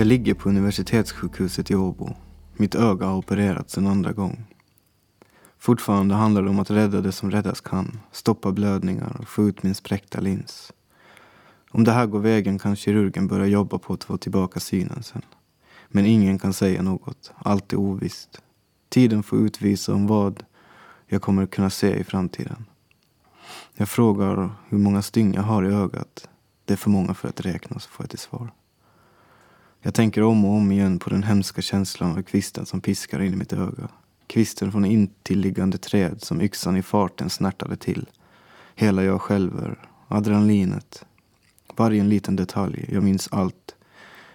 Jag 0.00 0.06
ligger 0.06 0.34
på 0.34 0.48
universitetssjukhuset 0.48 1.70
i 1.70 1.74
Åbo. 1.74 2.14
Mitt 2.56 2.74
öga 2.74 3.06
har 3.06 3.16
opererats 3.16 3.78
en 3.78 3.86
andra 3.86 4.12
gång. 4.12 4.44
Fortfarande 5.58 6.14
handlar 6.14 6.42
det 6.42 6.50
om 6.50 6.58
att 6.58 6.70
rädda 6.70 7.00
det 7.00 7.12
som 7.12 7.30
räddas 7.30 7.60
kan, 7.60 8.00
stoppa 8.12 8.52
blödningar 8.52 9.16
och 9.20 9.28
få 9.28 9.48
ut 9.48 9.62
min 9.62 9.74
spräckta 9.74 10.20
lins. 10.20 10.72
Om 11.70 11.84
det 11.84 11.92
här 11.92 12.06
går 12.06 12.18
vägen 12.18 12.58
kan 12.58 12.76
kirurgen 12.76 13.26
börja 13.26 13.46
jobba 13.46 13.78
på 13.78 13.92
att 13.92 14.04
få 14.04 14.16
tillbaka 14.16 14.60
synen 14.60 15.02
sen. 15.02 15.22
Men 15.88 16.06
ingen 16.06 16.38
kan 16.38 16.52
säga 16.52 16.82
något, 16.82 17.32
allt 17.36 17.72
är 17.72 17.76
ovisst. 17.76 18.42
Tiden 18.88 19.22
får 19.22 19.38
utvisa 19.38 19.94
om 19.94 20.06
vad 20.06 20.42
jag 21.06 21.22
kommer 21.22 21.42
att 21.42 21.50
kunna 21.50 21.70
se 21.70 21.94
i 21.94 22.04
framtiden. 22.04 22.64
Jag 23.74 23.88
frågar 23.88 24.50
hur 24.68 24.78
många 24.78 25.02
stygn 25.02 25.34
jag 25.34 25.42
har 25.42 25.64
i 25.64 25.74
ögat. 25.74 26.28
Det 26.64 26.72
är 26.72 26.78
för 26.78 26.90
många 26.90 27.14
för 27.14 27.28
att 27.28 27.40
räkna, 27.40 27.78
så 27.78 27.90
får 27.90 28.04
jag 28.04 28.10
till 28.10 28.18
svar. 28.18 28.50
Jag 29.82 29.94
tänker 29.94 30.22
om 30.22 30.44
och 30.44 30.54
om 30.54 30.72
igen 30.72 30.98
på 30.98 31.10
den 31.10 31.22
hemska 31.22 31.62
känslan 31.62 32.18
av 32.18 32.22
kvisten 32.22 32.66
som 32.66 32.80
piskar 32.80 33.22
in 33.22 33.32
i 33.32 33.36
mitt 33.36 33.52
öga. 33.52 33.88
Kvisten 34.26 34.72
från 34.72 34.84
intilliggande 34.84 35.78
träd 35.78 36.22
som 36.22 36.40
yxan 36.40 36.76
i 36.76 36.82
farten 36.82 37.30
snärtade 37.30 37.76
till. 37.76 38.06
Hela 38.74 39.04
jag 39.04 39.20
skälver. 39.20 39.78
Adrenalinet. 40.08 41.04
Varje 41.76 42.04
liten 42.04 42.36
detalj. 42.36 42.88
Jag 42.92 43.02
minns 43.02 43.28
allt. 43.32 43.74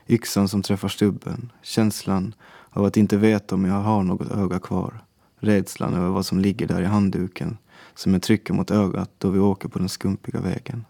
Yxan 0.08 0.50
som 0.50 0.62
träffar 0.62 0.88
stubben. 0.88 1.52
Känslan 1.62 2.34
av 2.70 2.86
att 2.86 2.98
inte 2.98 3.18
veta 3.18 3.56
om 3.56 3.66
jag 3.66 3.82
har 3.82 4.04
något 4.04 4.32
öga 4.32 4.60
kvar. 4.60 5.04
Rädslan 5.40 5.94
över 5.94 6.10
vad 6.10 6.26
som 6.26 6.40
ligger 6.40 6.68
där 6.68 6.82
i 6.82 6.86
handduken 6.86 7.58
som 7.94 8.14
jag 8.14 8.22
trycker 8.22 8.54
mot 8.54 8.72
ögat 8.72 9.12
då 9.18 9.30
vi 9.30 9.40
åker 9.40 9.70
på 9.70 9.80
den 9.80 9.90
skumpiga 9.90 10.40
vägen. 10.40 10.86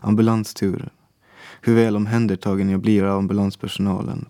Ambulansturen. 0.00 0.90
Hur 1.60 1.74
väl 1.74 1.96
omhändertagen 1.96 2.70
jag 2.70 2.80
blir 2.80 3.04
av 3.04 3.18
ambulanspersonalen 3.18 4.26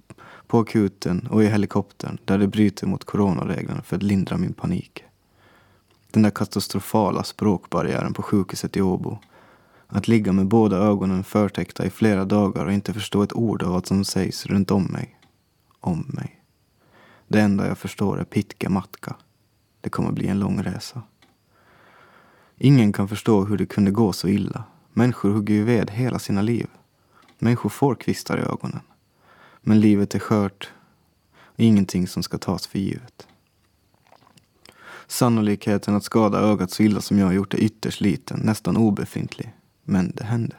på 0.46 0.58
akuten 0.58 1.26
och 1.30 1.44
i 1.44 1.46
helikoptern 1.46 2.18
där 2.24 2.38
de 2.38 2.46
bryter 2.46 2.86
mot 2.86 3.04
coronareglerna 3.04 3.82
för 3.82 3.96
att 3.96 4.02
lindra 4.02 4.36
min 4.36 4.52
panik. 4.52 5.04
Den 6.10 6.22
där 6.22 6.30
katastrofala 6.30 7.22
språkbarriären 7.22 8.14
på 8.14 8.22
sjukhuset 8.22 8.76
i 8.76 8.82
Åbo. 8.82 9.18
Att 9.86 10.08
ligga 10.08 10.32
med 10.32 10.46
båda 10.46 10.76
ögonen 10.76 11.24
förtäckta 11.24 11.86
i 11.86 11.90
flera 11.90 12.24
dagar 12.24 12.66
och 12.66 12.72
inte 12.72 12.92
förstå 12.92 13.22
ett 13.22 13.32
ord 13.32 13.62
av 13.62 13.72
vad 13.72 13.86
som 13.86 14.04
sägs 14.04 14.46
runt 14.46 14.70
om 14.70 14.84
mig. 14.84 15.18
Om 15.80 16.04
mig. 16.08 16.40
Det 17.28 17.40
enda 17.40 17.68
jag 17.68 17.78
förstår 17.78 18.20
är 18.20 18.24
pitke 18.24 18.68
matka. 18.68 19.16
Det 19.80 19.90
kommer 19.90 20.12
bli 20.12 20.26
en 20.26 20.38
lång 20.38 20.62
resa. 20.62 21.02
Ingen 22.56 22.92
kan 22.92 23.08
förstå 23.08 23.44
hur 23.44 23.58
det 23.58 23.66
kunde 23.66 23.90
gå 23.90 24.12
så 24.12 24.28
illa. 24.28 24.64
Människor 24.92 25.30
hugger 25.30 25.54
ju 25.54 25.64
ved 25.64 25.90
hela 25.90 26.18
sina 26.18 26.42
liv. 26.42 26.66
Människor 27.40 27.70
får 27.70 27.94
kvistar 27.94 28.38
i 28.38 28.40
ögonen. 28.40 28.80
Men 29.60 29.80
livet 29.80 30.14
är 30.14 30.18
skört 30.18 30.70
och 31.38 31.60
ingenting 31.60 32.06
som 32.06 32.22
ska 32.22 32.38
tas 32.38 32.66
för 32.66 32.78
givet. 32.78 33.26
Sannolikheten 35.06 35.94
att 35.96 36.04
skada 36.04 36.38
ögat 36.38 36.70
så 36.70 36.82
illa 36.82 37.00
som 37.00 37.18
jag 37.18 37.26
har 37.26 37.32
gjort 37.32 37.54
är 37.54 37.58
ytterst 37.58 38.00
liten, 38.00 38.40
nästan 38.40 38.76
obefintlig. 38.76 39.52
Men 39.84 40.12
det 40.14 40.24
hände. 40.24 40.56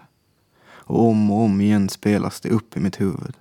Och 0.64 1.08
om 1.08 1.32
och 1.32 1.42
om 1.42 1.62
igen 1.62 1.90
spelas 1.90 2.42
det 2.42 2.50
upp 2.50 2.78
i 2.78 2.80
mitt 2.80 3.02
huvud. 3.02 3.34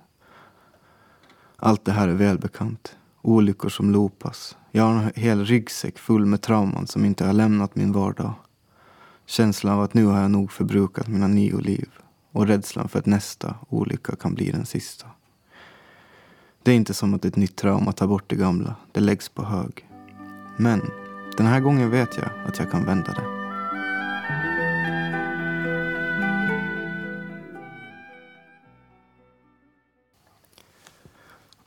Allt 1.55 1.85
det 1.85 1.91
här 1.91 2.07
är 2.07 2.13
välbekant. 2.13 2.95
Olyckor 3.21 3.69
som 3.69 3.91
lopas. 3.91 4.57
Jag 4.71 4.83
har 4.83 4.93
en 4.93 5.11
hel 5.15 5.45
ryggsäck 5.45 5.99
full 5.99 6.25
med 6.25 6.41
trauman 6.41 6.87
som 6.87 7.05
inte 7.05 7.25
har 7.25 7.33
lämnat 7.33 7.75
min 7.75 7.91
vardag. 7.91 8.33
Känslan 9.25 9.73
av 9.73 9.81
att 9.81 9.93
nu 9.93 10.05
har 10.05 10.21
jag 10.21 10.31
nog 10.31 10.51
förbrukat 10.51 11.07
mina 11.07 11.27
nio 11.27 11.57
liv 11.57 11.89
och 12.31 12.47
rädslan 12.47 12.89
för 12.89 12.99
att 12.99 13.05
nästa 13.05 13.55
olycka 13.69 14.15
kan 14.15 14.33
bli 14.33 14.51
den 14.51 14.65
sista. 14.65 15.07
Det 16.63 16.71
är 16.71 16.75
inte 16.75 16.93
som 16.93 17.13
att 17.13 17.25
ett 17.25 17.35
nytt 17.35 17.55
trauma 17.55 17.91
tar 17.91 18.07
bort 18.07 18.23
det 18.27 18.35
gamla. 18.35 18.75
Det 18.91 18.99
läggs 18.99 19.29
på 19.29 19.43
hög. 19.43 19.87
Men 20.57 20.81
den 21.37 21.45
här 21.45 21.59
gången 21.59 21.89
vet 21.89 22.17
jag 22.17 22.29
att 22.47 22.59
jag 22.59 22.71
kan 22.71 22.85
vända 22.85 23.11
det. 23.11 23.41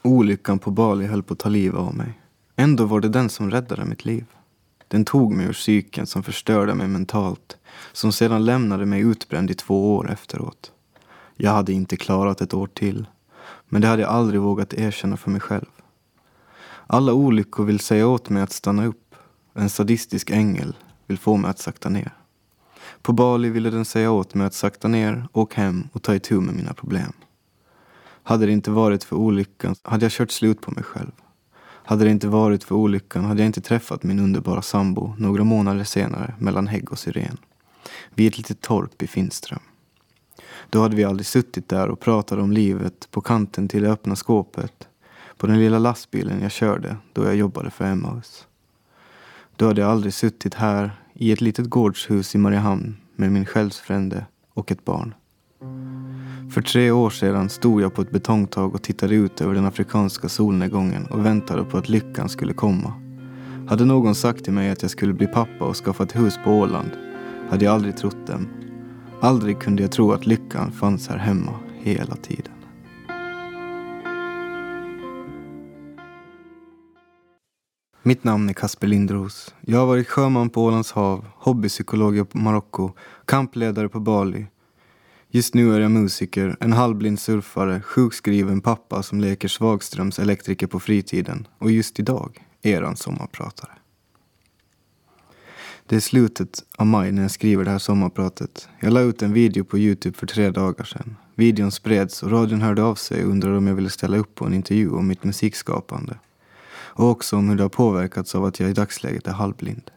Olyckan 0.02 0.58
på 0.58 0.70
Bali 0.70 1.06
höll 1.06 1.22
på 1.22 1.32
att 1.32 1.38
ta 1.38 1.48
livet 1.48 1.80
av 1.80 1.94
mig. 1.94 2.20
Ändå 2.56 2.84
var 2.84 3.00
det 3.00 3.08
den 3.08 3.28
som 3.28 3.50
räddade 3.50 3.84
mitt 3.84 4.04
liv. 4.04 4.26
Den 4.88 5.04
tog 5.04 5.32
mig 5.32 5.46
ur 5.46 5.52
psyken 5.52 6.06
som 6.06 6.22
förstörde 6.22 6.74
mig 6.74 6.88
mentalt, 6.88 7.56
som 7.92 8.12
sedan 8.12 8.44
lämnade 8.44 8.86
mig 8.86 9.00
utbränd 9.00 9.50
i 9.50 9.54
två 9.54 9.96
år 9.96 10.10
efteråt. 10.10 10.72
Jag 11.36 11.50
hade 11.50 11.72
inte 11.72 11.96
klarat 11.96 12.40
ett 12.40 12.54
år 12.54 12.66
till, 12.66 13.06
men 13.68 13.82
det 13.82 13.88
hade 13.88 14.02
jag 14.02 14.10
aldrig 14.10 14.40
vågat 14.40 14.74
erkänna 14.74 15.16
för 15.16 15.30
mig 15.30 15.40
själv. 15.40 15.66
Alla 16.86 17.12
olyckor 17.12 17.64
vill 17.64 17.80
säga 17.80 18.06
åt 18.06 18.28
mig 18.28 18.42
att 18.42 18.52
stanna 18.52 18.86
upp. 18.86 19.14
En 19.54 19.70
sadistisk 19.70 20.30
ängel 20.30 20.76
vill 21.06 21.18
få 21.18 21.36
mig 21.36 21.50
att 21.50 21.58
sakta 21.58 21.88
ner. 21.88 22.14
På 23.02 23.12
Bali 23.12 23.50
ville 23.50 23.70
den 23.70 23.84
säga 23.84 24.10
åt 24.10 24.34
mig 24.34 24.46
att 24.46 24.54
sakta 24.54 24.88
ner, 24.88 25.28
åk 25.32 25.54
hem 25.54 25.88
och 25.92 26.02
ta 26.02 26.14
itu 26.14 26.40
med 26.40 26.54
mina 26.54 26.74
problem. 26.74 27.12
Hade 28.22 28.46
det 28.46 28.52
inte 28.52 28.70
varit 28.70 29.04
för 29.04 29.16
olyckan 29.16 29.74
hade 29.82 30.04
jag 30.04 30.12
kört 30.12 30.30
slut 30.30 30.60
på 30.60 30.70
mig 30.70 30.84
själv. 30.84 31.12
Hade 31.86 32.04
det 32.04 32.10
inte 32.10 32.28
varit 32.28 32.64
för 32.64 32.74
olyckan 32.74 33.24
hade 33.24 33.42
jag 33.42 33.46
inte 33.46 33.60
träffat 33.60 34.02
min 34.02 34.18
underbara 34.18 34.62
sambo 34.62 35.14
några 35.18 35.44
månader 35.44 35.84
senare 35.84 36.34
mellan 36.38 36.66
hägg 36.66 36.92
och 36.92 36.98
syren. 36.98 37.36
Vid 38.14 38.28
ett 38.28 38.38
litet 38.38 38.60
torp 38.60 39.02
i 39.02 39.06
Finström. 39.06 39.62
Då 40.70 40.82
hade 40.82 40.96
vi 40.96 41.04
aldrig 41.04 41.26
suttit 41.26 41.68
där 41.68 41.88
och 41.88 42.00
pratat 42.00 42.38
om 42.38 42.52
livet 42.52 43.08
på 43.10 43.20
kanten 43.20 43.68
till 43.68 43.82
det 43.82 43.90
öppna 43.90 44.16
skåpet 44.16 44.88
på 45.36 45.46
den 45.46 45.58
lilla 45.58 45.78
lastbilen 45.78 46.42
jag 46.42 46.52
körde 46.52 46.96
då 47.12 47.24
jag 47.24 47.36
jobbade 47.36 47.70
för 47.70 47.84
Emmaus. 47.84 48.46
Då 49.56 49.66
hade 49.66 49.80
jag 49.80 49.90
aldrig 49.90 50.14
suttit 50.14 50.54
här 50.54 50.90
i 51.14 51.32
ett 51.32 51.40
litet 51.40 51.70
gårdshus 51.70 52.34
i 52.34 52.38
Mariehamn 52.38 52.96
med 53.16 53.32
min 53.32 53.46
själsfrände 53.46 54.26
och 54.54 54.72
ett 54.72 54.84
barn. 54.84 55.14
För 56.54 56.62
tre 56.62 56.90
år 56.90 57.10
sedan 57.10 57.48
stod 57.48 57.82
jag 57.82 57.94
på 57.94 58.02
ett 58.02 58.10
betongtag 58.10 58.74
och 58.74 58.82
tittade 58.82 59.14
ut 59.14 59.40
över 59.40 59.54
den 59.54 59.66
afrikanska 59.66 60.28
solnedgången 60.28 61.06
och 61.06 61.26
väntade 61.26 61.64
på 61.64 61.78
att 61.78 61.88
lyckan 61.88 62.28
skulle 62.28 62.52
komma. 62.52 62.92
Hade 63.68 63.84
någon 63.84 64.14
sagt 64.14 64.44
till 64.44 64.52
mig 64.52 64.70
att 64.70 64.82
jag 64.82 64.90
skulle 64.90 65.12
bli 65.12 65.26
pappa 65.26 65.64
och 65.64 65.76
skaffa 65.76 66.02
ett 66.02 66.16
hus 66.16 66.38
på 66.44 66.50
Åland 66.50 66.90
hade 67.48 67.64
jag 67.64 67.74
aldrig 67.74 67.96
trott 67.96 68.26
dem. 68.26 68.48
Aldrig 69.20 69.58
kunde 69.58 69.82
jag 69.82 69.92
tro 69.92 70.12
att 70.12 70.26
lyckan 70.26 70.72
fanns 70.72 71.08
här 71.08 71.16
hemma 71.16 71.52
hela 71.74 72.16
tiden. 72.16 72.52
Mitt 78.02 78.24
namn 78.24 78.48
är 78.48 78.52
Kasper 78.52 78.86
Lindros. 78.86 79.54
Jag 79.60 79.78
har 79.78 79.86
varit 79.86 80.08
sjöman 80.08 80.50
på 80.50 80.64
Ålands 80.64 80.92
hav, 80.92 81.24
hobbypsykolog 81.36 82.16
i 82.18 82.24
Marocko, 82.32 82.92
kampledare 83.24 83.88
på 83.88 84.00
Bali 84.00 84.46
Just 85.34 85.54
nu 85.54 85.74
är 85.74 85.80
jag 85.80 85.90
musiker, 85.90 86.56
en 86.60 86.72
halvblind 86.72 87.20
surfare, 87.20 87.80
sjukskriven 87.80 88.60
pappa 88.60 89.02
som 89.02 89.20
leker 89.20 89.48
Svagströms 89.48 90.18
elektriker 90.18 90.66
på 90.66 90.80
fritiden 90.80 91.46
och 91.58 91.70
just 91.70 91.98
idag 91.98 92.44
eran 92.62 92.96
sommarpratare. 92.96 93.70
Det 95.86 95.96
är 95.96 96.00
slutet 96.00 96.64
av 96.76 96.86
maj 96.86 97.12
när 97.12 97.22
jag 97.22 97.30
skriver 97.30 97.64
det 97.64 97.70
här 97.70 97.78
sommarpratet. 97.78 98.68
Jag 98.80 98.92
la 98.92 99.00
ut 99.00 99.22
en 99.22 99.32
video 99.32 99.64
på 99.64 99.78
Youtube 99.78 100.18
för 100.18 100.26
tre 100.26 100.50
dagar 100.50 100.84
sedan. 100.84 101.16
Videon 101.34 101.70
spreds 101.70 102.22
och 102.22 102.30
radion 102.30 102.62
hörde 102.62 102.82
av 102.82 102.94
sig 102.94 103.24
och 103.24 103.30
undrade 103.30 103.56
om 103.56 103.66
jag 103.66 103.74
ville 103.74 103.90
ställa 103.90 104.16
upp 104.16 104.34
på 104.34 104.46
en 104.46 104.54
intervju 104.54 104.90
om 104.90 105.08
mitt 105.08 105.24
musikskapande. 105.24 106.18
Och 106.74 107.10
också 107.10 107.36
om 107.36 107.48
hur 107.48 107.56
det 107.56 107.62
har 107.62 107.68
påverkats 107.68 108.34
av 108.34 108.44
att 108.44 108.60
jag 108.60 108.70
i 108.70 108.72
dagsläget 108.72 109.26
är 109.26 109.32
halvblind. 109.32 109.90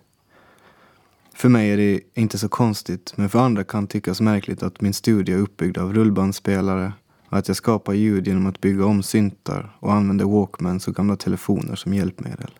För 1.34 1.50
mig 1.50 1.72
är 1.72 1.78
det 1.78 2.00
inte 2.14 2.38
så 2.38 2.50
konstigt, 2.50 3.14
men 3.16 3.30
för 3.30 3.40
andra 3.40 3.64
kan 3.64 3.88
tyckas 3.88 4.22
märkligt 4.22 4.64
att 4.64 4.82
min 4.82 4.94
studio 4.94 5.38
är 5.38 5.42
uppbyggd 5.42 5.78
av 5.78 5.94
rullbandspelare 5.94 6.94
och 7.30 7.38
att 7.38 7.48
jag 7.48 7.58
skapar 7.58 7.94
ljud 7.94 8.28
genom 8.28 8.46
att 8.46 8.62
bygga 8.62 8.86
om 8.86 9.04
syntar 9.04 9.78
och 9.80 9.94
använder 9.94 10.26
walkmans 10.26 10.88
och 10.88 10.96
gamla 10.96 11.16
telefoner 11.16 11.76
som 11.76 11.94
hjälpmedel. 11.94 12.52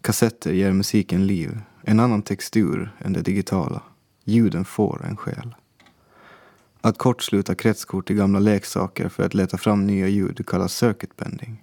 Kassetter 0.00 0.52
ger 0.52 0.72
musiken 0.72 1.26
liv, 1.26 1.60
en 1.88 2.00
annan 2.00 2.22
textur 2.22 2.90
än 2.98 3.12
det 3.12 3.22
digitala. 3.22 3.82
Ljuden 4.24 4.64
får 4.64 5.04
en 5.04 5.16
själ. 5.16 5.54
Att 6.80 6.98
kortsluta 6.98 7.54
kretskort 7.54 8.10
i 8.10 8.14
gamla 8.14 8.38
leksaker 8.38 9.08
för 9.08 9.22
att 9.22 9.34
leta 9.34 9.58
fram 9.58 9.86
nya 9.86 10.08
ljud 10.08 10.46
kallas 10.46 10.74
circuit 10.74 11.16
bending. 11.16 11.62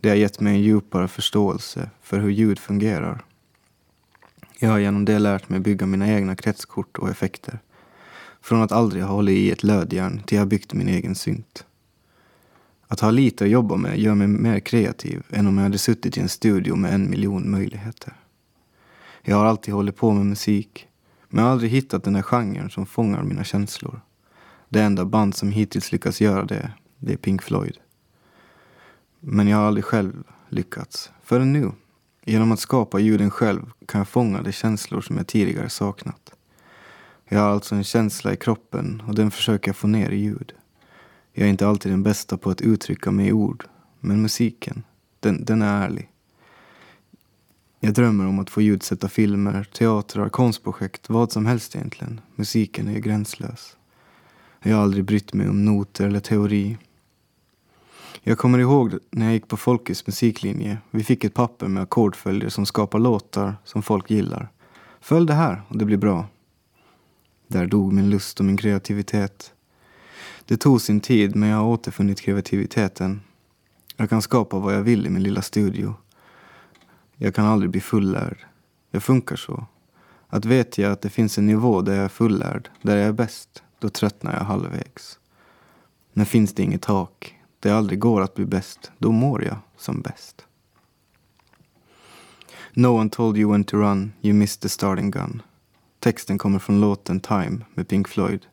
Det 0.00 0.08
har 0.08 0.16
gett 0.16 0.40
mig 0.40 0.54
en 0.54 0.62
djupare 0.62 1.08
förståelse 1.08 1.90
för 2.02 2.18
hur 2.18 2.30
ljud 2.30 2.58
fungerar. 2.58 3.24
Jag 4.58 4.70
har 4.70 4.78
genom 4.78 5.04
det 5.04 5.18
lärt 5.18 5.48
mig 5.48 5.60
bygga 5.60 5.86
mina 5.86 6.08
egna 6.08 6.36
kretskort 6.36 6.98
och 6.98 7.10
effekter. 7.10 7.58
Från 8.40 8.62
att 8.62 8.72
aldrig 8.72 9.02
ha 9.02 9.14
hållit 9.14 9.36
i 9.36 9.50
ett 9.50 9.62
lödjärn 9.62 10.22
till 10.26 10.38
jag 10.38 10.48
byggt 10.48 10.72
min 10.72 10.88
egen 10.88 11.14
synt. 11.14 11.64
Att 12.88 13.00
ha 13.00 13.10
lite 13.10 13.44
att 13.44 13.50
jobba 13.50 13.76
med 13.76 13.98
gör 13.98 14.14
mig 14.14 14.28
mer 14.28 14.60
kreativ 14.60 15.22
än 15.30 15.46
om 15.46 15.56
jag 15.56 15.64
hade 15.64 15.78
suttit 15.78 16.16
i 16.16 16.20
en 16.20 16.28
studio 16.28 16.76
med 16.76 16.94
en 16.94 17.10
miljon 17.10 17.50
möjligheter. 17.50 18.12
Jag 19.26 19.36
har 19.36 19.44
alltid 19.44 19.74
hållit 19.74 19.96
på 19.96 20.12
med 20.12 20.26
musik, 20.26 20.88
men 21.28 21.38
jag 21.38 21.44
har 21.44 21.52
aldrig 21.52 21.70
hittat 21.70 22.04
den 22.04 22.12
där 22.12 22.22
genren 22.22 22.70
som 22.70 22.86
fångar 22.86 23.22
mina 23.22 23.44
känslor. 23.44 24.00
Det 24.68 24.82
enda 24.82 25.04
band 25.04 25.34
som 25.34 25.52
hittills 25.52 25.92
lyckats 25.92 26.20
göra 26.20 26.44
det, 26.44 26.72
det 26.98 27.12
är 27.12 27.16
Pink 27.16 27.42
Floyd. 27.42 27.78
Men 29.20 29.48
jag 29.48 29.56
har 29.56 29.64
aldrig 29.64 29.84
själv 29.84 30.24
lyckats, 30.48 31.10
förrän 31.22 31.52
nu. 31.52 31.72
Genom 32.24 32.52
att 32.52 32.60
skapa 32.60 32.98
ljuden 32.98 33.30
själv 33.30 33.70
kan 33.86 33.98
jag 33.98 34.08
fånga 34.08 34.42
de 34.42 34.52
känslor 34.52 35.00
som 35.00 35.16
jag 35.16 35.26
tidigare 35.26 35.68
saknat. 35.68 36.34
Jag 37.28 37.40
har 37.40 37.50
alltså 37.50 37.74
en 37.74 37.84
känsla 37.84 38.32
i 38.32 38.36
kroppen 38.36 39.02
och 39.06 39.14
den 39.14 39.30
försöker 39.30 39.68
jag 39.68 39.76
få 39.76 39.86
ner 39.86 40.10
i 40.10 40.16
ljud. 40.16 40.52
Jag 41.32 41.46
är 41.46 41.50
inte 41.50 41.68
alltid 41.68 41.92
den 41.92 42.02
bästa 42.02 42.38
på 42.38 42.50
att 42.50 42.60
uttrycka 42.60 43.10
mig 43.10 43.26
i 43.28 43.32
ord, 43.32 43.64
men 44.00 44.22
musiken, 44.22 44.82
den, 45.20 45.44
den 45.44 45.62
är 45.62 45.84
ärlig. 45.84 46.10
Jag 47.84 47.94
drömmer 47.94 48.26
om 48.26 48.38
att 48.38 48.50
få 48.50 48.62
ljudsätta 48.62 49.08
filmer, 49.08 49.64
teatrar, 49.72 50.28
konstprojekt, 50.28 51.08
vad 51.08 51.32
som 51.32 51.46
helst 51.46 51.76
egentligen. 51.76 52.20
Musiken 52.34 52.88
är 52.88 52.98
gränslös. 52.98 53.76
Jag 54.62 54.76
har 54.76 54.82
aldrig 54.82 55.04
brytt 55.04 55.34
mig 55.34 55.48
om 55.48 55.64
noter 55.64 56.06
eller 56.06 56.20
teori. 56.20 56.78
Jag 58.22 58.38
kommer 58.38 58.58
ihåg 58.58 58.98
när 59.10 59.24
jag 59.26 59.34
gick 59.34 59.48
på 59.48 59.56
Folkets 59.56 60.06
musiklinje. 60.06 60.78
Vi 60.90 61.04
fick 61.04 61.24
ett 61.24 61.34
papper 61.34 61.68
med 61.68 61.82
ackordföljder 61.82 62.48
som 62.48 62.66
skapar 62.66 62.98
låtar 62.98 63.56
som 63.64 63.82
folk 63.82 64.10
gillar. 64.10 64.48
Följ 65.00 65.26
det 65.26 65.34
här 65.34 65.62
och 65.68 65.78
det 65.78 65.84
blir 65.84 65.96
bra. 65.96 66.26
Där 67.48 67.66
dog 67.66 67.92
min 67.92 68.10
lust 68.10 68.40
och 68.40 68.46
min 68.46 68.56
kreativitet. 68.56 69.52
Det 70.44 70.56
tog 70.56 70.80
sin 70.80 71.00
tid 71.00 71.36
men 71.36 71.48
jag 71.48 71.56
har 71.56 71.66
återfunnit 71.66 72.20
kreativiteten. 72.20 73.20
Jag 73.96 74.10
kan 74.10 74.22
skapa 74.22 74.58
vad 74.58 74.74
jag 74.74 74.82
vill 74.82 75.06
i 75.06 75.10
min 75.10 75.22
lilla 75.22 75.42
studio. 75.42 75.94
Jag 77.24 77.34
kan 77.34 77.46
aldrig 77.46 77.70
bli 77.70 77.80
fullärd. 77.80 78.38
Jag 78.90 79.02
funkar 79.02 79.36
så. 79.36 79.66
Att 80.28 80.44
vet 80.44 80.78
jag 80.78 80.92
att 80.92 81.00
det 81.00 81.10
finns 81.10 81.38
en 81.38 81.46
nivå 81.46 81.80
där 81.82 81.94
jag 81.94 82.04
är 82.04 82.08
fullärd, 82.08 82.68
där 82.82 82.96
jag 82.96 83.06
är 83.06 83.12
bäst, 83.12 83.62
då 83.78 83.88
tröttnar 83.88 84.32
jag 84.32 84.44
halvvägs. 84.44 85.18
Men 86.12 86.26
finns 86.26 86.54
det 86.54 86.62
inget 86.62 86.82
tak, 86.82 87.34
där 87.60 87.70
jag 87.70 87.76
aldrig 87.76 87.98
går 87.98 88.20
att 88.20 88.34
bli 88.34 88.44
bäst, 88.44 88.92
då 88.98 89.12
mår 89.12 89.44
jag 89.44 89.56
som 89.76 90.00
bäst. 90.00 90.46
No 92.72 92.86
one 92.86 93.10
told 93.10 93.36
you 93.36 93.52
when 93.52 93.64
to 93.64 93.76
run, 93.76 94.12
you 94.22 94.34
missed 94.34 94.60
the 94.62 94.68
starting 94.68 95.10
gun. 95.10 95.42
Texten 95.98 96.38
kommer 96.38 96.58
från 96.58 96.80
låten 96.80 97.20
Time 97.20 97.60
med 97.74 97.88
Pink 97.88 98.08
Floyd. 98.08 98.46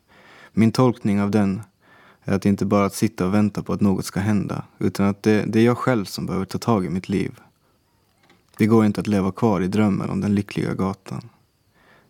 Min 0.52 0.72
tolkning 0.72 1.20
av 1.20 1.30
den 1.30 1.62
är 2.24 2.34
att 2.34 2.42
det 2.42 2.48
inte 2.48 2.64
bara 2.64 2.84
att 2.84 2.94
sitta 2.94 3.26
och 3.26 3.34
vänta 3.34 3.62
på 3.62 3.72
att 3.72 3.80
något 3.80 4.04
ska 4.04 4.20
hända, 4.20 4.64
utan 4.78 5.06
att 5.06 5.22
det, 5.22 5.44
det 5.46 5.60
är 5.60 5.64
jag 5.64 5.78
själv 5.78 6.04
som 6.04 6.26
behöver 6.26 6.46
ta 6.46 6.58
tag 6.58 6.84
i 6.84 6.88
mitt 6.88 7.08
liv. 7.08 7.40
Det 8.56 8.66
går 8.66 8.84
inte 8.84 9.00
att 9.00 9.06
leva 9.06 9.32
kvar 9.32 9.60
i 9.60 9.68
drömmen 9.68 10.10
om 10.10 10.20
den 10.20 10.34
lyckliga 10.34 10.74
gatan. 10.74 11.28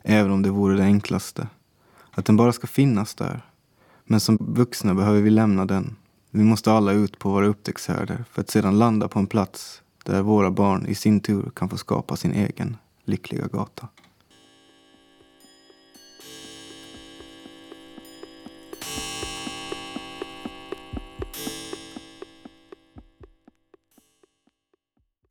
Även 0.03 0.33
om 0.33 0.43
det 0.43 0.51
vore 0.51 0.77
det 0.77 0.83
enklaste. 0.83 1.49
Att 2.11 2.25
den 2.25 2.37
bara 2.37 2.53
ska 2.53 2.67
finnas 2.67 3.15
där. 3.15 3.47
Men 4.05 4.21
som 4.21 4.39
vuxna 4.41 4.95
behöver 4.95 5.21
vi 5.21 5.31
lämna 5.31 5.67
den. 5.67 5.97
Vi 6.31 6.45
måste 6.45 6.73
alla 6.73 6.93
ut 6.93 7.19
på 7.19 7.31
våra 7.31 7.47
upptäcktshärdar 7.47 8.25
för 8.31 8.41
att 8.41 8.51
sedan 8.51 8.79
landa 8.79 9.09
på 9.09 9.19
en 9.19 9.27
plats 9.27 9.83
där 10.05 10.23
våra 10.23 10.51
barn 10.51 10.87
i 10.87 10.95
sin 10.95 11.21
tur 11.21 11.51
kan 11.57 11.69
få 11.69 11.77
skapa 11.77 12.17
sin 12.17 12.33
egen 12.33 12.77
lyckliga 13.05 13.47
gata. 13.47 13.89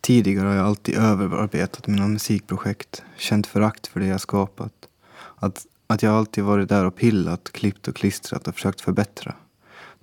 Tidigare 0.01 0.47
har 0.47 0.55
jag 0.55 0.65
alltid 0.65 0.95
överarbetat 0.95 1.87
mina 1.87 2.07
musikprojekt, 2.07 3.03
känt 3.17 3.47
förakt 3.47 3.87
för 3.87 3.99
det 3.99 4.05
jag 4.05 4.21
skapat. 4.21 4.73
Att, 5.35 5.65
att 5.87 6.03
jag 6.03 6.13
alltid 6.13 6.43
varit 6.43 6.69
där 6.69 6.85
och 6.85 6.95
pillat, 6.95 7.49
klippt 7.51 7.87
och 7.87 7.95
klistrat 7.95 8.47
och 8.47 8.53
försökt 8.53 8.81
förbättra. 8.81 9.35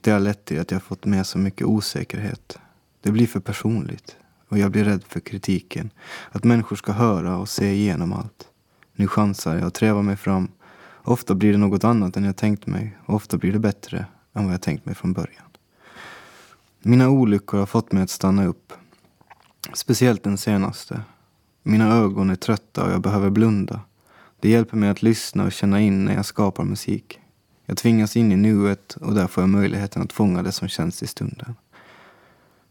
Det 0.00 0.11
har 0.11 0.20
lett 0.20 0.44
till 0.44 0.61
att 0.61 0.70
jag 0.70 0.82
fått 0.82 1.04
med 1.04 1.26
så 1.26 1.38
mycket 1.38 1.66
osäkerhet. 1.66 2.58
Det 3.00 3.11
blir 3.11 3.26
för 3.26 3.40
personligt 3.40 4.16
och 4.48 4.58
jag 4.58 4.70
blir 4.70 4.84
rädd 4.84 5.04
för 5.08 5.20
kritiken. 5.20 5.90
Att 6.30 6.44
människor 6.44 6.76
ska 6.76 6.92
höra 6.92 7.37
och 7.37 7.48
se 7.48 7.72
igenom 7.72 8.12
allt. 8.12 8.48
Nu 8.94 9.08
chansar 9.08 9.56
jag 9.56 9.66
och 9.66 9.74
trävar 9.74 10.02
mig 10.02 10.16
fram. 10.16 10.48
Ofta 11.02 11.34
blir 11.34 11.52
det 11.52 11.58
något 11.58 11.84
annat 11.84 12.16
än 12.16 12.24
jag 12.24 12.37
tänkt 12.37 12.66
mig 12.66 12.98
och 13.06 13.14
ofta 13.14 13.37
blir 13.37 13.52
det 13.52 13.58
bättre 13.58 14.06
än 14.34 14.44
vad 14.44 14.54
jag 14.54 14.62
tänkt 14.62 14.87
mig 14.87 14.94
från 14.94 15.12
början. 15.12 15.44
Mina 16.82 17.08
olyckor 17.08 17.58
har 17.58 17.66
fått 17.66 17.92
mig 17.92 18.02
att 18.02 18.11
stanna 18.11 18.46
upp 18.46 18.72
Speciellt 19.73 20.23
den 20.23 20.38
senaste. 20.38 21.01
Mina 21.62 21.94
ögon 21.94 22.31
är 22.31 22.37
trötta 22.37 22.85
och 22.85 22.92
jag 22.92 23.01
behöver 23.01 23.31
blunda. 23.31 23.81
Det 24.40 24.49
hjälper 24.49 24.77
mig 24.77 24.88
att 24.88 25.03
lyssna 25.03 25.44
och 25.44 25.53
känna 25.53 25.81
in 25.81 26.05
när 26.05 26.14
jag 26.14 26.27
skapar 26.27 26.64
musik. 26.64 27.21
Jag 27.66 27.77
tvingas 27.77 28.16
in 28.16 28.33
i 28.33 28.37
nuet 28.37 28.97
och 29.01 29.14
där 29.14 29.27
får 29.27 29.42
jag 29.42 29.49
möjligheten 29.49 30.03
att 30.03 30.12
fånga 30.12 30.42
det 30.42 30.53
som 30.53 30.68
känns 30.68 31.03
i 31.03 31.07
stunden. 31.07 31.55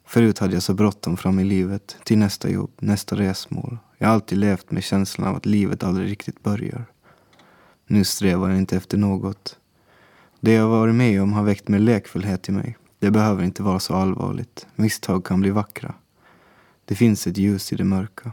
Förut 0.05 0.39
hade 0.39 0.53
jag 0.53 0.63
så 0.63 0.73
bråttom 0.73 1.17
fram 1.17 1.39
i 1.39 1.43
livet, 1.43 1.97
till 2.03 2.17
nästa 2.17 2.49
jobb, 2.49 2.71
nästa 2.79 3.15
resmål. 3.15 3.77
Jag 3.97 4.07
har 4.07 4.13
alltid 4.13 4.37
levt 4.37 4.71
med 4.71 4.83
känslan 4.83 5.27
av 5.27 5.35
att 5.35 5.45
livet 5.45 5.83
aldrig 5.83 6.11
riktigt 6.11 6.43
börjar. 6.43 6.85
Nu 7.87 8.03
strävar 8.03 8.49
jag 8.49 8.57
inte 8.57 8.77
efter 8.77 8.97
något. 8.97 9.57
Det 10.39 10.53
jag 10.53 10.67
varit 10.67 10.95
med 10.95 11.21
om 11.21 11.33
har 11.33 11.43
väckt 11.43 11.67
mer 11.67 11.79
lekfullhet 11.79 12.49
i 12.49 12.51
mig. 12.51 12.77
Det 12.99 13.11
behöver 13.11 13.43
inte 13.43 13.63
vara 13.63 13.79
så 13.79 13.93
allvarligt. 13.93 14.67
Misstag 14.75 15.25
kan 15.25 15.41
bli 15.41 15.49
vackra. 15.49 15.93
Det 16.87 16.95
finns 16.95 17.27
ett 17.27 17.37
ljus 17.37 17.73
i 17.73 17.75
det 17.75 17.83
mörka. 17.83 18.31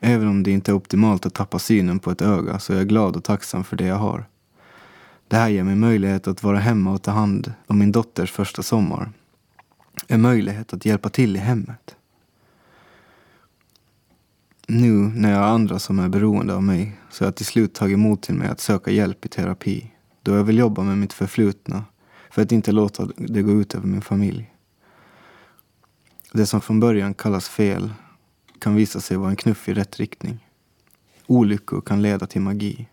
Även 0.00 0.28
om 0.28 0.42
det 0.42 0.50
inte 0.50 0.70
är 0.70 0.74
optimalt 0.74 1.26
att 1.26 1.34
tappa 1.34 1.58
synen 1.58 1.98
på 1.98 2.10
ett 2.10 2.22
öga 2.22 2.58
så 2.58 2.72
är 2.72 2.76
jag 2.76 2.88
glad 2.88 3.16
och 3.16 3.24
tacksam 3.24 3.64
för 3.64 3.76
det 3.76 3.84
jag 3.84 3.96
har. 3.96 4.24
Det 5.28 5.36
här 5.36 5.48
ger 5.48 5.64
mig 5.64 5.76
möjlighet 5.76 6.26
att 6.26 6.42
vara 6.42 6.58
hemma 6.58 6.92
och 6.92 7.02
ta 7.02 7.10
hand 7.10 7.52
om 7.66 7.78
min 7.78 7.92
dotters 7.92 8.30
första 8.30 8.62
sommar. 8.62 9.12
En 10.06 10.20
möjlighet 10.20 10.72
att 10.72 10.84
hjälpa 10.84 11.08
till 11.08 11.36
i 11.36 11.38
hemmet. 11.38 11.96
Nu 14.66 14.92
när 14.92 15.30
jag 15.30 15.38
har 15.38 15.46
andra 15.46 15.78
som 15.78 15.98
är 15.98 16.08
beroende 16.08 16.54
av 16.54 16.62
mig 16.62 16.92
så 17.10 17.24
har 17.24 17.26
jag 17.26 17.36
till 17.36 17.46
slut 17.46 17.74
tagit 17.74 17.94
emot 17.94 18.22
till 18.22 18.34
mig 18.34 18.48
att 18.48 18.60
söka 18.60 18.90
hjälp 18.90 19.24
i 19.24 19.28
terapi. 19.28 19.90
Då 20.22 20.32
jag 20.32 20.44
vill 20.44 20.58
jobba 20.58 20.82
med 20.82 20.98
mitt 20.98 21.12
förflutna 21.12 21.84
för 22.30 22.42
att 22.42 22.52
inte 22.52 22.72
låta 22.72 23.08
det 23.16 23.42
gå 23.42 23.52
ut 23.52 23.74
över 23.74 23.86
min 23.86 24.02
familj. 24.02 24.52
Det 26.34 26.46
som 26.46 26.60
från 26.60 26.80
början 26.80 27.14
kallas 27.14 27.48
fel 27.48 27.92
kan 28.58 28.74
visa 28.74 29.00
sig 29.00 29.16
vara 29.16 29.30
en 29.30 29.36
knuff 29.36 29.68
i 29.68 29.74
rätt 29.74 30.00
riktning. 30.00 30.46
Olyckor 31.26 31.80
kan 31.80 32.02
leda 32.02 32.26
till 32.26 32.40
magi. 32.40 32.88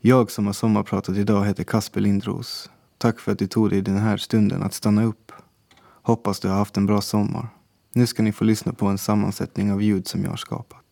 Jag 0.00 0.30
som 0.30 0.46
har 0.46 0.52
sommarpratat 0.52 1.16
idag 1.16 1.44
heter 1.44 1.64
Kasper 1.64 2.00
Lindros. 2.00 2.70
Tack 2.98 3.20
för 3.20 3.32
att 3.32 3.38
du 3.38 3.46
tog 3.46 3.70
dig 3.70 3.82
den 3.82 3.98
här 3.98 4.16
stunden 4.16 4.62
att 4.62 4.74
stanna 4.74 5.04
upp. 5.04 5.32
Hoppas 6.02 6.40
du 6.40 6.48
har 6.48 6.56
haft 6.56 6.76
en 6.76 6.86
bra 6.86 7.00
sommar. 7.00 7.48
Nu 7.92 8.06
ska 8.06 8.22
ni 8.22 8.32
få 8.32 8.44
lyssna 8.44 8.72
på 8.72 8.86
en 8.86 8.98
sammansättning 8.98 9.72
av 9.72 9.82
ljud 9.82 10.08
som 10.08 10.22
jag 10.22 10.30
har 10.30 10.36
skapat. 10.36 10.83